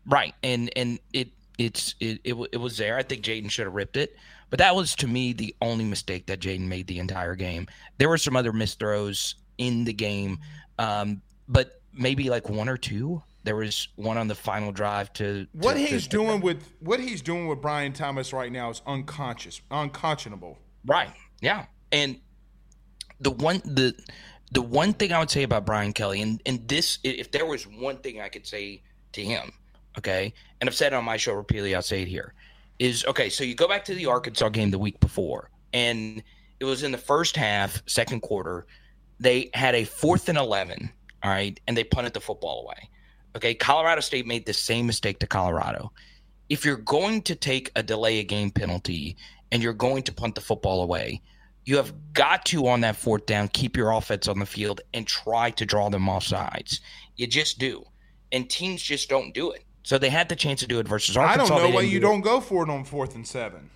[0.05, 2.97] Right, and and it it's it it, it was there.
[2.97, 4.15] I think Jayden should have ripped it,
[4.49, 7.67] but that was to me the only mistake that Jayden made the entire game.
[7.97, 10.39] There were some other missed throws in the game,
[10.79, 13.21] um, but maybe like one or two.
[13.43, 16.99] There was one on the final drive to What to- he's to- doing with what
[16.99, 20.57] he's doing with Brian Thomas right now is unconscious, unconscionable.
[20.85, 21.11] Right.
[21.41, 21.65] Yeah.
[21.91, 22.19] And
[23.19, 23.93] the one the
[24.51, 27.65] the one thing I would say about Brian Kelly, and and this, if there was
[27.67, 28.81] one thing I could say
[29.13, 29.51] to him,
[29.97, 32.33] okay, and I've said it on my show repeatedly, I'll say it here,
[32.79, 33.29] is okay.
[33.29, 36.21] So you go back to the Arkansas game the week before, and
[36.59, 38.65] it was in the first half, second quarter.
[39.19, 40.91] They had a fourth and eleven,
[41.25, 42.89] all right, and they punted the football away.
[43.35, 45.91] Okay, Colorado State made the same mistake to Colorado.
[46.49, 49.17] If you're going to take a delay a game penalty
[49.51, 51.23] and you're going to punt the football away,
[51.63, 55.07] you have got to on that fourth down keep your offense on the field and
[55.07, 56.79] try to draw them off sides.
[57.15, 57.83] You just do,
[58.31, 59.63] and teams just don't do it.
[59.81, 61.55] So they had the chance to do it versus Arkansas.
[61.55, 63.71] I don't know why you do don't go for it on fourth and seven.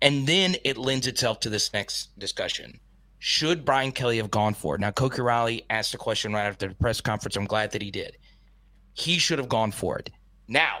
[0.00, 2.80] And then it lends itself to this next discussion.
[3.18, 4.80] Should Brian Kelly have gone for it?
[4.80, 7.36] Now, Koki Riley asked the question right after the press conference.
[7.36, 8.16] I'm glad that he did.
[8.94, 10.10] He should have gone for it.
[10.48, 10.78] Now,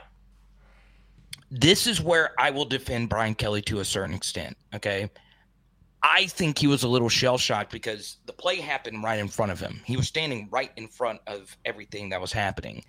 [1.50, 4.56] this is where I will defend Brian Kelly to a certain extent.
[4.74, 5.10] Okay.
[6.02, 9.50] I think he was a little shell shocked because the play happened right in front
[9.50, 9.80] of him.
[9.84, 12.84] He was standing right in front of everything that was happening.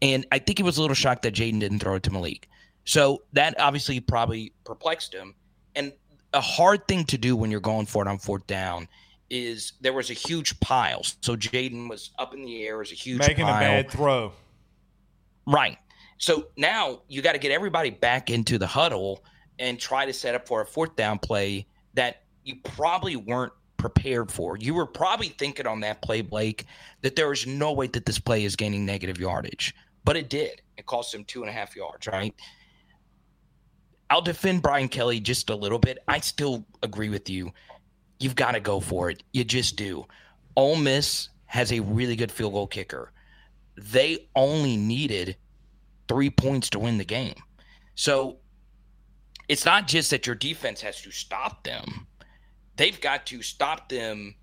[0.00, 2.48] And I think he was a little shocked that Jayden didn't throw it to Malik.
[2.84, 5.34] So that obviously probably perplexed him.
[5.76, 5.92] And
[6.34, 8.88] a hard thing to do when you're going for it on fourth down
[9.30, 11.02] is there was a huge pile.
[11.02, 13.56] So Jayden was up in the air as a huge Making pile.
[13.56, 14.32] a bad throw.
[15.46, 15.78] Right.
[16.18, 19.24] So now you got to get everybody back into the huddle
[19.58, 24.30] and try to set up for a fourth down play that you probably weren't prepared
[24.30, 24.56] for.
[24.56, 26.66] You were probably thinking on that play, Blake,
[27.00, 29.74] that there is no way that this play is gaining negative yardage,
[30.04, 30.62] but it did.
[30.76, 32.34] It cost him two and a half yards, right?
[34.12, 35.96] I'll defend Brian Kelly just a little bit.
[36.06, 37.50] I still agree with you.
[38.20, 39.22] You've got to go for it.
[39.32, 40.04] You just do.
[40.54, 43.10] Ole Miss has a really good field goal kicker.
[43.74, 45.36] They only needed
[46.08, 47.36] three points to win the game.
[47.94, 48.36] So
[49.48, 52.06] it's not just that your defense has to stop them,
[52.76, 54.34] they've got to stop them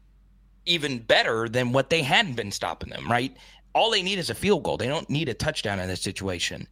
[0.65, 3.37] even better than what they hadn't been stopping them, right?
[3.75, 4.77] All they need is a field goal.
[4.77, 6.67] They don't need a touchdown in this situation.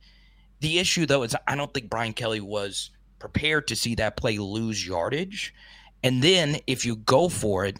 [0.59, 4.37] The issue, though, is I don't think Brian Kelly was prepared to see that play
[4.37, 5.53] lose yardage.
[6.03, 7.79] And then if you go for it,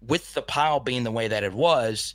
[0.00, 2.14] with the pile being the way that it was,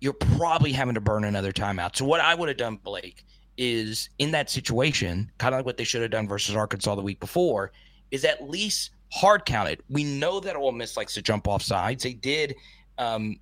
[0.00, 1.96] you're probably having to burn another timeout.
[1.96, 3.24] So what I would have done, Blake,
[3.56, 7.02] is in that situation, kind of like what they should have done versus Arkansas the
[7.02, 7.72] week before,
[8.10, 9.82] is at least hard counted.
[9.88, 12.02] We know that Ole Miss likes to jump off sides.
[12.02, 12.56] They did
[12.98, 13.38] um,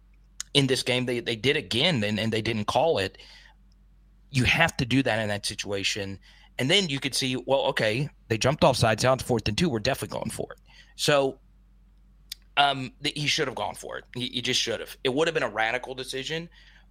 [0.55, 1.07] in this game.
[1.07, 3.19] They they did again, and, and they didn't call it.
[4.31, 6.19] You have to do that in that situation,
[6.59, 9.05] and then you could see, well, okay, they jumped off sides.
[9.05, 9.69] It's fourth and two.
[9.69, 10.59] We're definitely going for it.
[10.97, 11.39] So
[12.57, 14.05] um, th- he should have gone for it.
[14.15, 14.97] He, he just should have.
[15.05, 16.49] It would have been a radical decision,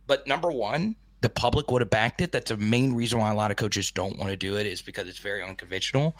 [0.07, 2.31] but number one, the public would have backed it.
[2.31, 4.81] That's the main reason why a lot of coaches don't want to do it is
[4.81, 6.15] because it's very unconventional.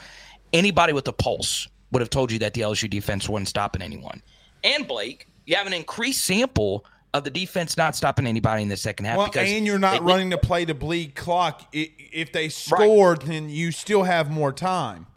[0.54, 4.22] Anybody with a pulse would have told you that the LSU defense wasn't stopping anyone.
[4.64, 8.78] And Blake, you have an increased sample of the defense not stopping anybody in the
[8.78, 9.18] second half.
[9.18, 11.68] Well, because and you're they- not running the play to bleed clock.
[11.72, 15.08] If they scored, then you still have more time.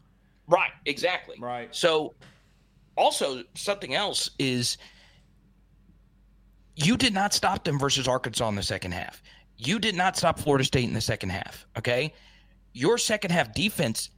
[0.47, 1.37] Right, exactly.
[1.39, 1.75] Right.
[1.75, 2.15] So,
[2.97, 4.79] also something else is
[6.77, 9.23] you did not stop them versus Arkansas in the second half.
[9.57, 11.67] You did not stop Florida State in the second half.
[11.79, 12.13] Okay,
[12.73, 14.11] your second half defense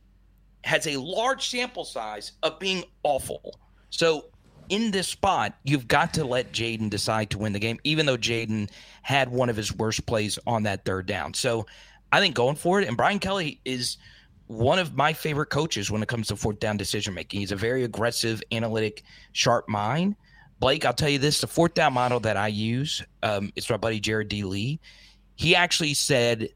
[0.64, 3.58] has a large sample size of being awful.
[3.90, 4.26] So,
[4.68, 8.16] in this spot, you've got to let Jayden decide to win the game, even though
[8.16, 8.70] Jayden
[9.02, 11.34] had one of his worst plays on that third down.
[11.34, 11.66] So,
[12.12, 13.96] I think going for it, and Brian Kelly is
[14.46, 17.40] one of my favorite coaches when it comes to fourth down decision making.
[17.40, 19.02] He's a very aggressive, analytic,
[19.32, 20.16] sharp mind.
[20.60, 23.78] Blake, I'll tell you this: the fourth down model that I use, um, it's my
[23.78, 24.44] buddy Jared D.
[24.44, 24.78] Lee.
[25.36, 26.50] He actually said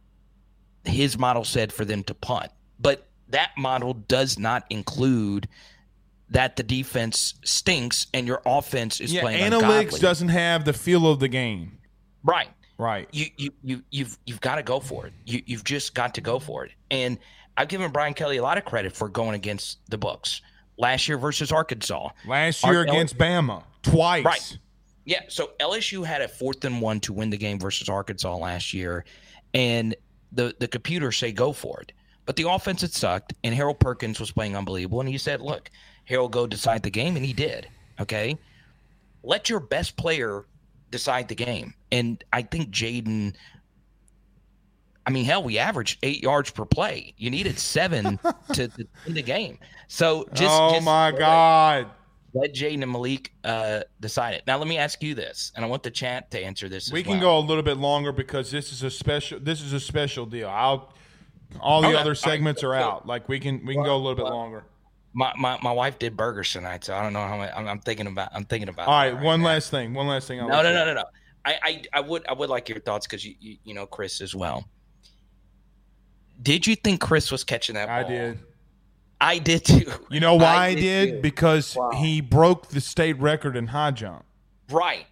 [0.85, 5.49] his model said for them to punt, but that model does not include
[6.31, 10.01] that the defense stinks and your offense is Yeah, playing analytics ungodly.
[10.01, 11.78] doesn't have the feel of the game.
[12.24, 12.48] right.
[12.78, 13.09] Right.
[13.11, 15.15] you you you you've you've got to go for it.
[15.24, 16.73] You you've just got to go for it.
[16.90, 17.19] And
[17.57, 20.43] I've given Brian Kelly a lot of credit for going against the books
[20.77, 22.11] last year versus Arkansas.
[22.27, 24.24] Last year against Bama, twice.
[24.27, 24.59] Right.
[25.07, 28.74] Yeah, so LSU had a fourth and one to win the game versus Arkansas last
[28.74, 29.07] year,
[29.55, 29.94] and
[30.32, 31.93] the the computers say go for it.
[32.27, 35.70] But the offense had sucked, and Harold Perkins was playing unbelievable, and he said, "Look,
[36.07, 37.69] Harold, go decide the game," and he did.
[38.01, 38.37] Okay.
[39.23, 40.45] let your best player
[40.91, 41.74] decide the game.
[41.93, 43.35] And I think Jayden.
[45.07, 47.15] I mean, hell, we averaged eight yards per play.
[47.16, 48.19] You needed seven
[48.55, 49.59] to, to win the game.
[49.89, 51.87] So just oh just my let- God.
[52.35, 54.43] let Jayden and Malik uh, decide it.
[54.49, 56.91] Now, let me ask you this, and I want the chat to answer this.
[56.91, 57.20] We can well.
[57.20, 59.39] go a little bit longer because this is a special.
[59.41, 60.49] This is a special deal.
[60.49, 60.93] I'll.
[61.61, 61.97] All the Okay.
[61.97, 62.19] other All right.
[62.19, 63.07] segments are out.
[63.07, 64.65] Like we can we can go a little bit longer.
[65.18, 67.78] My, my my wife did burgers tonight, so I don't know how I, I'm, I'm
[67.80, 68.28] thinking about.
[68.34, 68.86] I'm thinking about.
[68.86, 69.47] All right, right, one now.
[69.47, 69.94] last thing.
[69.94, 70.40] One last thing.
[70.43, 71.05] I'll No, no, no, no, no.
[71.47, 74.20] I, I, I would, I would like your thoughts because you, you, you know, Chris
[74.20, 74.68] as well.
[76.43, 77.97] Did you think Chris was catching that ball?
[77.97, 78.38] I did.
[79.20, 79.90] I did too.
[80.10, 81.06] You know why I, I did?
[81.12, 81.22] did.
[81.22, 81.93] Because Wow.
[81.94, 84.24] he broke the state record in high jump.
[84.70, 85.06] Right.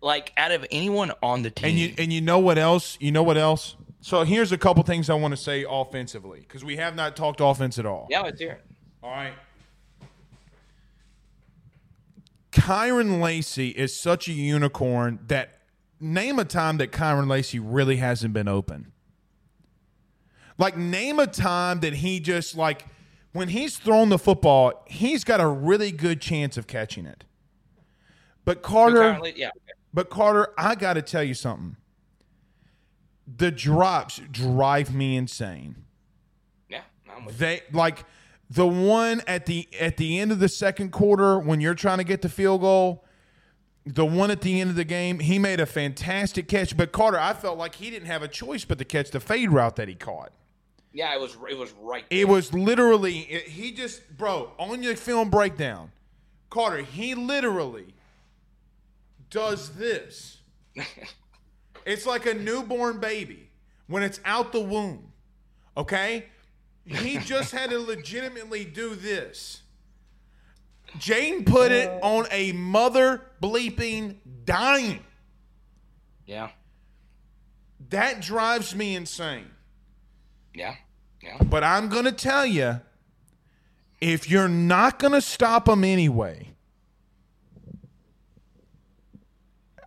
[0.00, 2.96] Like out of anyone on the team, And you and you know what else?
[3.00, 3.76] You know what else?
[4.00, 7.40] So here's a couple things I want to say offensively because we have not talked
[7.40, 8.06] offense at all.
[8.10, 8.64] yeah, let's hear it.
[9.06, 9.34] All right.
[12.50, 15.58] Kyren Lacy is such a unicorn that
[16.00, 18.90] name a time that Kyren Lacy really hasn't been open.
[20.58, 22.86] Like name a time that he just like
[23.32, 27.22] when he's thrown the football, he's got a really good chance of catching it.
[28.44, 29.50] But Carter, Currently, yeah.
[29.94, 31.76] but Carter, I got to tell you something.
[33.36, 35.84] The drops drive me insane.
[36.68, 38.04] Yeah, I'm with They like
[38.50, 42.04] the one at the at the end of the second quarter when you're trying to
[42.04, 43.04] get the field goal.
[43.88, 46.76] The one at the end of the game, he made a fantastic catch.
[46.76, 49.50] But Carter, I felt like he didn't have a choice but to catch the fade
[49.50, 50.32] route that he caught.
[50.92, 52.04] Yeah, it was, it was right.
[52.10, 55.92] It was literally it- he just bro on your film breakdown,
[56.50, 56.78] Carter.
[56.82, 57.94] He literally
[59.30, 60.38] does this.
[61.86, 63.50] it's like a newborn baby
[63.86, 65.12] when it's out the womb.
[65.76, 66.26] Okay,
[66.86, 69.62] he just had to legitimately do this.
[70.98, 72.06] Jane put it uh.
[72.06, 75.00] on a mother bleeping dime.
[76.26, 76.50] yeah,
[77.90, 79.50] That drives me insane.
[80.54, 80.76] yeah,
[81.22, 81.38] yeah.
[81.42, 82.80] But I'm going to tell you
[84.00, 86.50] if you're not going to stop them anyway,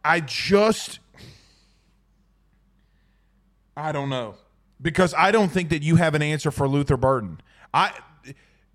[0.04, 1.00] I just.
[3.78, 4.36] I don't know.
[4.82, 7.42] Because I don't think that you have an answer for Luther Burden.
[7.74, 7.92] I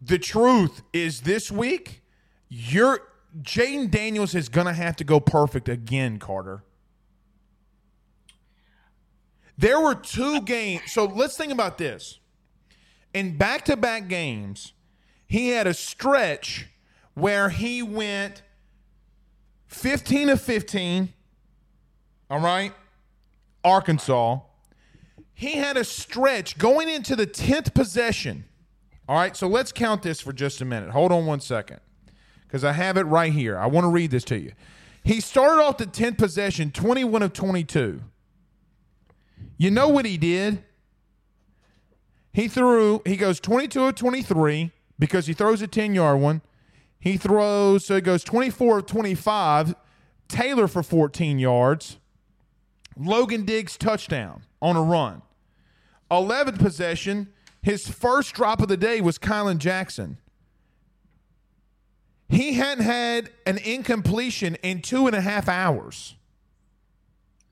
[0.02, 2.02] the truth is this week,
[2.48, 3.01] you're
[3.43, 6.62] Jayden Daniels is gonna have to go perfect again, Carter.
[9.56, 10.93] There were two games.
[10.93, 12.18] So let's think about this.
[13.12, 14.72] In back to back games,
[15.26, 16.68] he had a stretch
[17.14, 18.43] where he went
[19.68, 21.12] 15 of 15.
[22.31, 22.72] All right.
[23.62, 24.40] Arkansas.
[25.35, 28.44] He had a stretch going into the 10th possession.
[29.09, 29.36] All right.
[29.36, 30.90] So let's count this for just a minute.
[30.90, 31.81] Hold on one second
[32.47, 33.59] because I have it right here.
[33.59, 34.52] I want to read this to you.
[35.02, 38.01] He started off the 10th possession, 21 of 22.
[39.59, 40.65] You know what he did?
[42.32, 46.43] He threw, he goes 22 of 23 because he throws a 10 yard one.
[46.98, 49.74] He throws, so he goes 24 of 25.
[50.28, 51.98] Taylor for 14 yards.
[52.97, 55.23] Logan Diggs touchdown on a run.
[56.23, 57.32] 11th possession,
[57.62, 60.19] his first drop of the day was Kylan Jackson.
[62.28, 66.16] He hadn't had an incompletion in two and a half hours.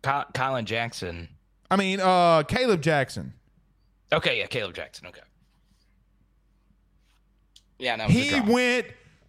[0.03, 1.29] Ky- Kylan Jackson.
[1.71, 3.35] I mean, uh, Caleb Jackson.
[4.13, 5.07] Okay, yeah, Caleb Jackson.
[5.07, 5.21] Okay.
[7.79, 8.87] Yeah, no, it was a He went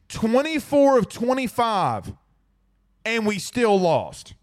[0.09, 2.13] 24 of 25,
[3.05, 4.33] and we still lost.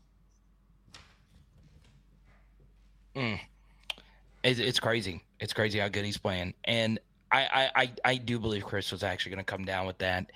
[4.42, 5.22] It's, it's crazy.
[5.38, 6.98] It's crazy how good he's playing, and
[7.32, 10.30] I, I, I, I do believe Chris was actually going to come down with that.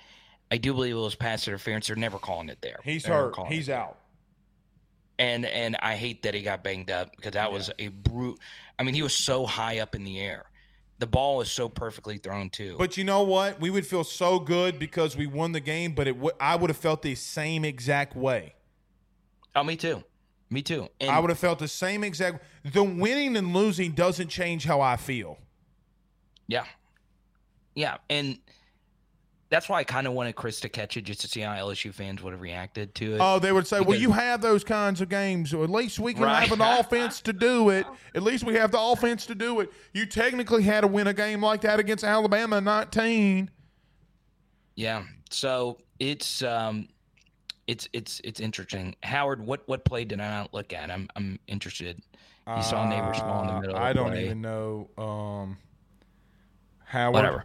[0.51, 1.87] I do believe it was pass interference.
[1.87, 2.79] They're never calling it there.
[2.83, 3.47] He's They're hurt.
[3.47, 3.97] He's out.
[5.17, 8.39] and and I hate that he got banged up because that was a brute.
[8.77, 10.45] I mean, he was so high up in the air.
[10.99, 12.75] The ball was so perfectly thrown too.
[12.77, 13.59] But you know what?
[13.59, 16.69] We would feel so good because we won the game, but it w- I would
[16.69, 18.55] have felt the same exact way.
[19.55, 20.03] oh, me too.
[20.55, 20.87] Me too.
[21.01, 22.41] And I would have felt the same exact.
[22.63, 25.37] The winning and losing doesn't change how I feel.
[26.47, 26.63] Yeah.
[27.75, 27.97] Yeah.
[28.09, 28.37] And
[29.49, 31.93] that's why I kind of wanted Chris to catch it just to see how LSU
[31.93, 33.17] fans would have reacted to it.
[33.21, 35.51] Oh, they would say, "Well, you have those kinds of games.
[35.51, 36.47] So at least we can Right.
[36.47, 37.85] have an offense to do it.
[38.15, 39.73] At least we have the offense to do it.
[39.93, 43.51] You technically had to win a game like that against Alabama in 19.
[44.75, 45.03] yeah.
[45.29, 46.87] So it's um
[47.67, 48.95] it's it's it's interesting.
[49.03, 50.89] Howard, what what play did I not look at?
[50.91, 52.01] I'm I'm interested.
[52.47, 53.89] You saw Nabers small in the Uh, middle of the field.
[53.89, 54.25] I don't play.
[54.25, 54.89] even know.
[54.97, 55.57] Um,
[56.85, 57.13] Howard.
[57.15, 57.43] Whatever.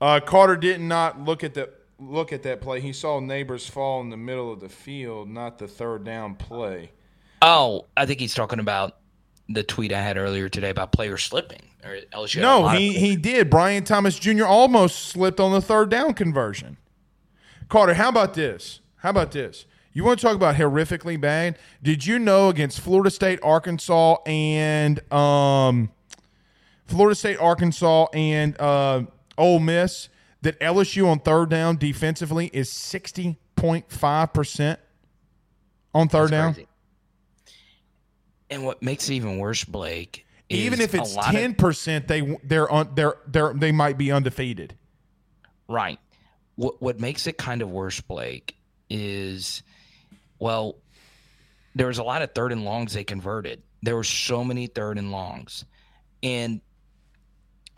[0.00, 1.70] Uh, Carter did not look at the.
[1.98, 2.80] look at that play.
[2.80, 6.90] He saw Nabers fall in the middle of the field, not the third down play.
[7.40, 8.96] Oh, I think he's talking about
[9.48, 11.62] the tweet I had earlier today about players slipping.
[11.84, 13.48] Or LSU No, he he did.
[13.48, 14.44] Brian Thomas Jr.
[14.44, 16.76] almost slipped on the third down conversion.
[17.70, 18.80] Carter, how about this?
[19.06, 19.66] How about this?
[19.92, 21.60] You want to talk about horrifically bad?
[21.80, 25.92] Did you know against Florida State, Arkansas, and um,
[26.86, 29.04] Florida State, Arkansas, and uh,
[29.38, 30.08] Ole Miss
[30.42, 34.80] that LSU on third down defensively is sixty point five percent
[35.94, 36.54] on third That's down?
[36.54, 36.68] crazy.
[38.50, 42.90] And what makes it even worse, Blake, Even if it's ten percent, they they're on
[42.96, 44.74] they're they're they might be undefeated.
[45.68, 46.00] Right.
[46.56, 48.56] What what makes it kind of worse, Blake,
[48.90, 49.62] is
[50.38, 50.76] well,
[51.74, 53.62] there was a lot of third and longs they converted.
[53.82, 55.64] There were so many third and longs,
[56.22, 56.60] and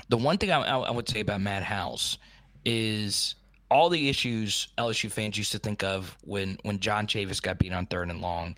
[0.08, 2.18] the one thing I, I would say about Matt House
[2.64, 3.34] is
[3.70, 7.72] all the issues LSU fans used to think of when when John Chavis got beat
[7.72, 8.56] on third and long.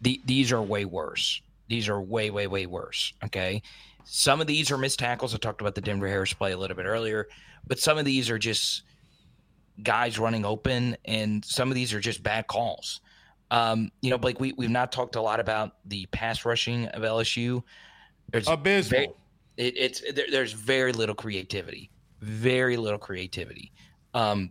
[0.00, 1.40] The, these are way worse.
[1.68, 3.12] These are way way way worse.
[3.24, 3.62] Okay,
[4.04, 5.34] some of these are missed tackles.
[5.34, 7.28] I talked about the Denver Harris play a little bit earlier,
[7.66, 8.82] but some of these are just
[9.82, 13.00] guys running open, and some of these are just bad calls.
[13.50, 17.02] Um, you know, Blake, we we've not talked a lot about the pass rushing of
[17.02, 17.62] LSU.
[18.30, 18.98] There's Abysmal.
[19.00, 19.12] very-
[19.56, 21.90] it, it's there, there's very little creativity,
[22.20, 23.72] very little creativity.
[24.14, 24.50] Um,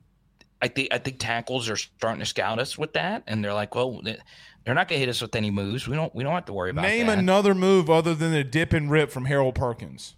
[0.61, 3.75] I think I think tackles are starting to scout us with that, and they're like,
[3.75, 4.17] well, they-
[4.65, 5.87] they're not going to hit us with any moves.
[5.87, 7.19] We don't we don't have to worry about Name that.
[7.19, 10.15] another move other than the dip and rip from Harold Perkins.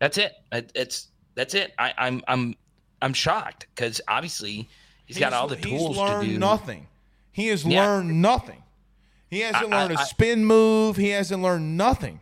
[0.00, 0.32] That's it.
[0.52, 1.72] It- It's that's it.
[1.78, 2.54] I, I'm I'm
[3.02, 4.68] I'm shocked because obviously
[5.06, 6.38] he's got all the tools He's learned to do.
[6.38, 6.86] nothing.
[7.32, 7.84] He has Yeah.
[7.86, 8.62] learned nothing.
[9.28, 10.96] He hasn't I- learned a I- spin move.
[10.96, 12.20] He hasn't learned nothing.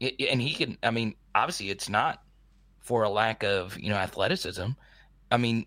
[0.00, 2.22] And he can i mean obviously it's not
[2.78, 4.66] for a lack of you know athleticism
[5.32, 5.66] i mean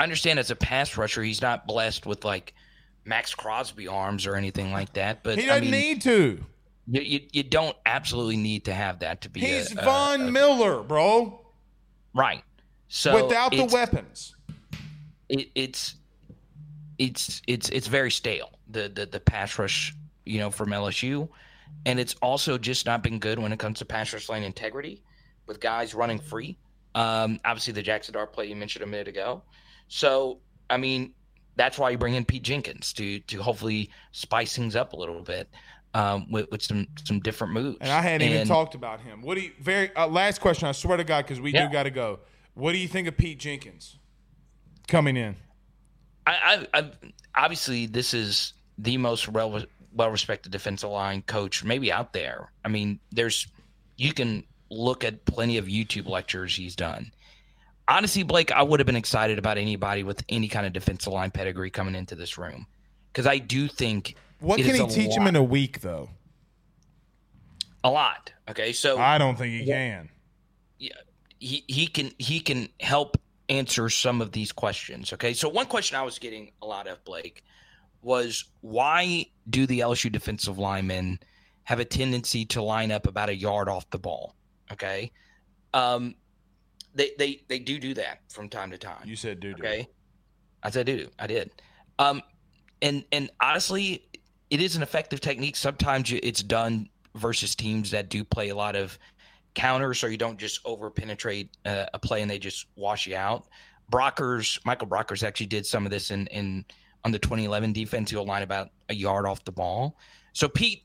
[0.00, 2.54] i understand as a pass rusher he's not blessed with like
[3.04, 6.42] Maxx Crosby arms or anything like that but He doesn't mean need to.
[6.86, 10.22] you, you, you don't absolutely need to have that to be a- He's a- Von
[10.22, 11.44] a- Miller, bro.
[12.14, 12.42] right
[12.96, 14.36] so without the weapons.
[15.28, 15.96] it, it's
[17.00, 19.92] it's it's it's very stale the, the the pass rush
[20.24, 21.28] you know from LSU,
[21.86, 25.02] and it's also just not been good when it comes to pass rush lane integrity
[25.46, 26.56] with guys running free.
[26.94, 29.42] Um, obviously the Jaxson Dart play you mentioned a minute ago,
[29.88, 30.38] so
[30.70, 31.14] I mean
[31.56, 35.20] that's why you bring in Pete Jenkins to to hopefully spice things up a little
[35.20, 35.48] bit
[35.94, 37.78] um, with with some some different moves.
[37.80, 39.20] And I hadn't even talked about him.
[39.20, 39.50] What do you?
[39.60, 40.68] Very uh, last question.
[40.68, 41.66] I swear to God, because we Yeah.
[41.66, 42.20] do got to go.
[42.54, 43.98] What do you think of Pete Jenkins
[44.86, 45.36] coming in?
[46.26, 46.90] I, I, I
[47.34, 49.62] obviously this is the most well
[49.92, 52.50] well respected defensive line coach maybe out there.
[52.64, 53.46] I mean, there's
[53.96, 57.12] you can look at plenty of YouTube lectures he's done.
[57.86, 61.30] Honestly, Blake, I would have been excited about anybody with any kind of defensive line
[61.30, 62.66] pedigree coming into this room
[63.12, 66.08] because I do think What can he teach him in a week, though?
[67.84, 68.32] a lot.
[68.48, 70.08] Okay, so I don't think he can.
[71.44, 73.18] He he can he can help
[73.50, 75.12] answer some of these questions.
[75.12, 77.44] Okay, so one question I was getting a lot of Blake
[78.00, 81.18] was why do the LSU defensive linemen
[81.64, 84.34] have a tendency to line up about a yard off the ball?
[84.72, 85.12] Okay,
[85.74, 86.14] um,
[86.94, 89.02] they they they do do that from time to time.
[89.04, 89.86] You said, do Okay.
[90.62, 90.96] I said do.
[90.96, 91.10] do.
[91.18, 91.50] I did.
[91.98, 92.22] Um,
[92.80, 94.02] and and honestly,
[94.48, 95.56] it is an effective technique.
[95.56, 98.98] Sometimes it's done versus teams that do play a lot of
[99.54, 103.16] counters, so you don't just over penetrate uh, a play and they just wash you
[103.16, 103.46] out.
[103.90, 106.64] Brockers, Michael Brockers actually did some of this in in
[107.04, 108.10] on the 2011 defense.
[108.10, 109.96] He'll line about a yard off the ball.
[110.32, 110.84] So Pete,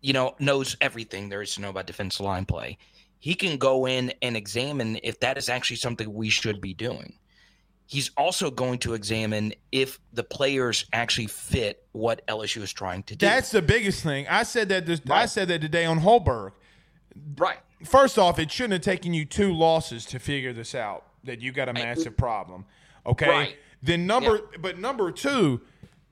[0.00, 2.78] you know, knows everything there is to know about defensive line play.
[3.18, 7.14] He can go in and examine if that is actually something we should be doing
[7.86, 13.16] he's also going to examine if the players actually fit what LSU is trying to
[13.16, 13.24] do.
[13.24, 14.26] That's the biggest thing.
[14.28, 14.86] I said that.
[14.86, 16.52] This, I said that today on Holberg.
[17.38, 17.58] right.
[17.84, 21.04] First off, it shouldn't have taken you two losses to figure this out.
[21.24, 22.64] That you got a massive problem.
[23.04, 23.28] Okay.
[23.28, 23.56] Right.
[23.82, 25.60] Then number, but number two,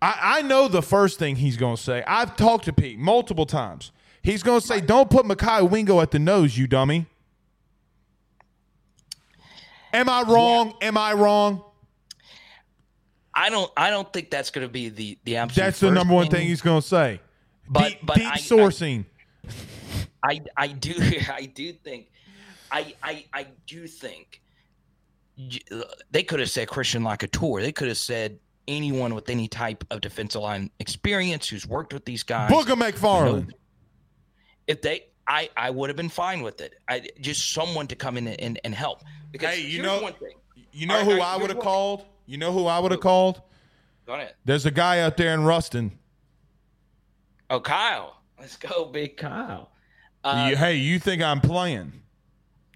[0.02, 2.02] I, I know the first thing he's going to say.
[2.06, 3.92] I've talked to Pete multiple times.
[4.22, 7.06] He's going to say, "Don't put Mekhi Wingo at the nose, you dummy."
[9.92, 10.74] Am I wrong?
[10.82, 11.62] Am I wrong?
[13.32, 13.70] I don't.
[13.76, 15.64] I don't think that's going to be the the absolute.
[15.64, 17.20] That's the number one thing he's going to say.
[17.68, 19.04] But- deep but deep I- sourcing.
[19.46, 19.50] I
[20.24, 20.94] I I do
[21.32, 22.10] I do think
[22.72, 24.40] I I I do think
[26.10, 27.60] they could have said Christian Lacouture.
[27.60, 32.04] They could have said anyone with any type of defensive line experience who's worked with
[32.04, 32.50] these guys.
[32.50, 33.50] Booger McFarland.
[34.66, 36.74] if they I I would have been fine with it.
[36.88, 40.34] I just someone to come in and, and help because Hey, you know- one thing.
[40.76, 42.04] You know All who right, I would have called?
[42.26, 43.40] You know who I would have called?
[44.06, 44.34] Go ahead.
[44.44, 45.96] There's a guy out there in Ruston.
[47.48, 48.20] Oh, Kyle.
[48.40, 49.70] Let's go, big Kyle.
[50.24, 51.92] Uh, You- hey, you think I'm playing?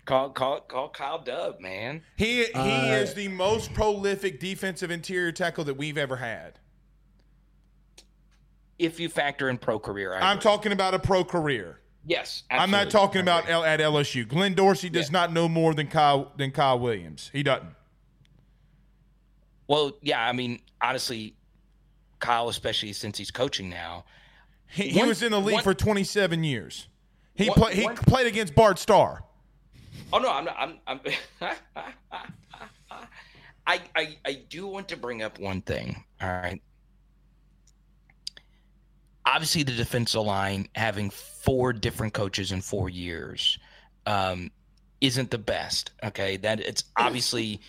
[0.05, 2.03] Call call call Kyle Dub, man.
[2.17, 6.59] He he Uh, is the most prolific defensive interior tackle that we've ever had.
[8.79, 11.81] If you factor in pro career, I I'm talking about a pro career.
[12.07, 13.51] Yes, I'm not talking about.
[13.51, 14.27] L- at LSU.
[14.27, 15.13] Glenn Dorsey does Yeah.
[15.13, 17.29] not know more than Kyle than Kyle Williams.
[17.35, 17.75] He doesn't.
[19.67, 21.35] Well, yeah, I mean, honestly,
[22.21, 24.05] Kyle, especially since he's coaching now,
[24.71, 26.89] He, he One- was in the league one- for 27 years.
[27.39, 27.77] He One- played.
[27.77, 29.23] He played against Bart Starr.
[30.13, 30.57] Oh no, I'm not.
[30.59, 30.79] I'm.
[30.89, 31.01] I'm
[33.67, 36.05] I, I I do want to bring up one thing.
[36.21, 36.61] All right.
[39.25, 43.59] Obviously, the defensive line having four different coaches in four years
[44.07, 44.51] um,
[45.01, 45.93] isn't the best.
[46.03, 47.61] Okay, that it's obviously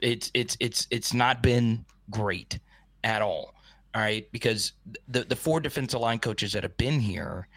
[0.00, 2.60] it's it's it's it's not been great
[3.02, 3.54] at all.
[3.94, 4.72] All right, because
[5.08, 7.48] the the four defensive line coaches that have been here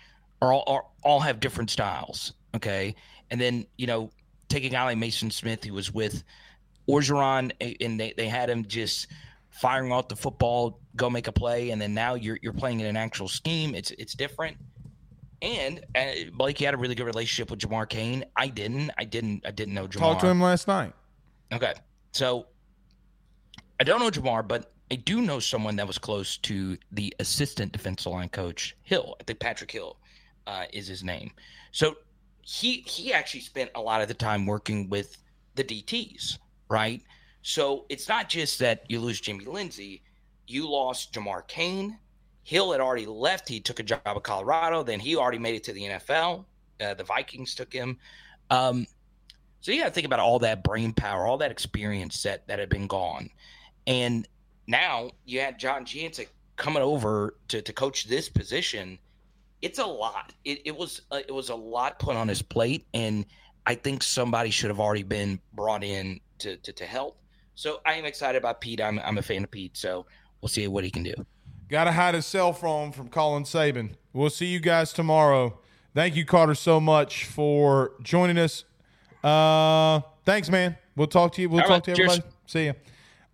[0.41, 2.34] are all are, all have different styles.
[2.55, 2.95] Okay,
[3.30, 4.09] and then you know
[4.49, 6.23] take a guy like Mason Smith who was with
[6.89, 7.51] Orgeron
[7.81, 9.07] and they, they had him just
[9.49, 12.85] firing off the football, go make a play, and then now you're you're playing in
[12.85, 13.76] an actual scheme.
[13.76, 14.57] It's it's different.
[15.41, 18.23] And uh, Blake, you had a really good relationship with Jamar Cain.
[18.35, 18.91] I didn't.
[18.97, 19.45] I didn't.
[19.45, 19.99] I didn't know Jamar.
[19.99, 20.93] Talked to him last night.
[21.51, 21.73] Okay.
[22.11, 22.47] So
[23.80, 27.72] I don't know Jamar, but I do know someone that was close to the assistant
[27.72, 29.15] defensive line coach, Hill.
[29.19, 29.97] I think Patrick Hill
[30.52, 31.32] uh, is his name.
[31.72, 31.95] So
[32.41, 35.18] he he actually spent a lot of the time working with
[35.56, 36.38] the DTs,
[36.69, 37.02] right?
[37.41, 40.03] So it's not just that you lose Jimmy Lindsay,
[40.48, 41.98] you lost Jamar Cain.
[42.44, 43.48] Hill had already left.
[43.48, 44.84] He took a job at Colorado.
[44.84, 46.45] Then he already made it to the NFL.
[46.82, 47.98] Uh, the Vikings took him.
[48.49, 48.88] Um,
[49.61, 52.60] so you got to think about all that brain power, all that experience that that
[52.60, 53.30] had been gone,
[53.88, 54.28] and
[54.68, 58.99] now you had John Jancic coming over to, to coach this position.
[59.61, 60.33] It's a lot.
[60.43, 63.25] It, it was uh, it was a lot put on his plate, and
[63.65, 67.17] I think somebody should have already been brought in to to, to help.
[67.55, 68.81] So I am excited about Pete.
[68.81, 69.77] I'm I'm a fan of Pete.
[69.77, 70.05] So
[70.41, 71.13] we'll see what he can do.
[71.69, 73.93] Got to hide his cell phone from Colin Saban.
[74.13, 75.57] We'll see you guys tomorrow.
[75.93, 78.63] Thank you, Carter, so much for joining us.
[79.23, 80.75] Uh, thanks, man.
[80.95, 81.49] We'll talk to you.
[81.49, 82.09] We'll All talk right, to cheers.
[82.11, 82.35] everybody.
[82.45, 82.73] See you.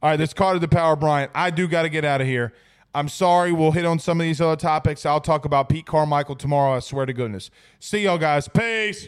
[0.01, 1.31] All right, this is Carter the Power Bryant.
[1.33, 2.53] I do got to get out of here.
[2.97, 3.51] I'm sorry.
[3.51, 5.05] We'll hit on some of these other topics.
[5.05, 6.77] I'll talk about Pete Carmichael tomorrow.
[6.77, 7.51] I swear to goodness.
[7.79, 8.47] See y'all guys.
[8.47, 9.07] Peace.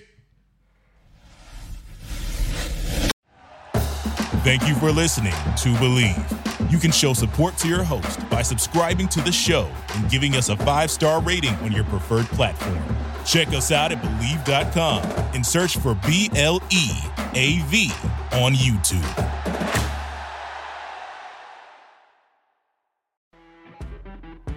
[4.43, 6.71] Thank you for listening to Bleav.
[6.71, 10.49] You can show support to your host by subscribing to the show and giving us
[10.49, 12.77] a five star rating on your preferred platform.
[13.25, 15.01] Check us out at Bleav.com
[15.33, 16.91] and search for B L E
[17.33, 17.91] A V
[18.33, 19.88] on YouTube.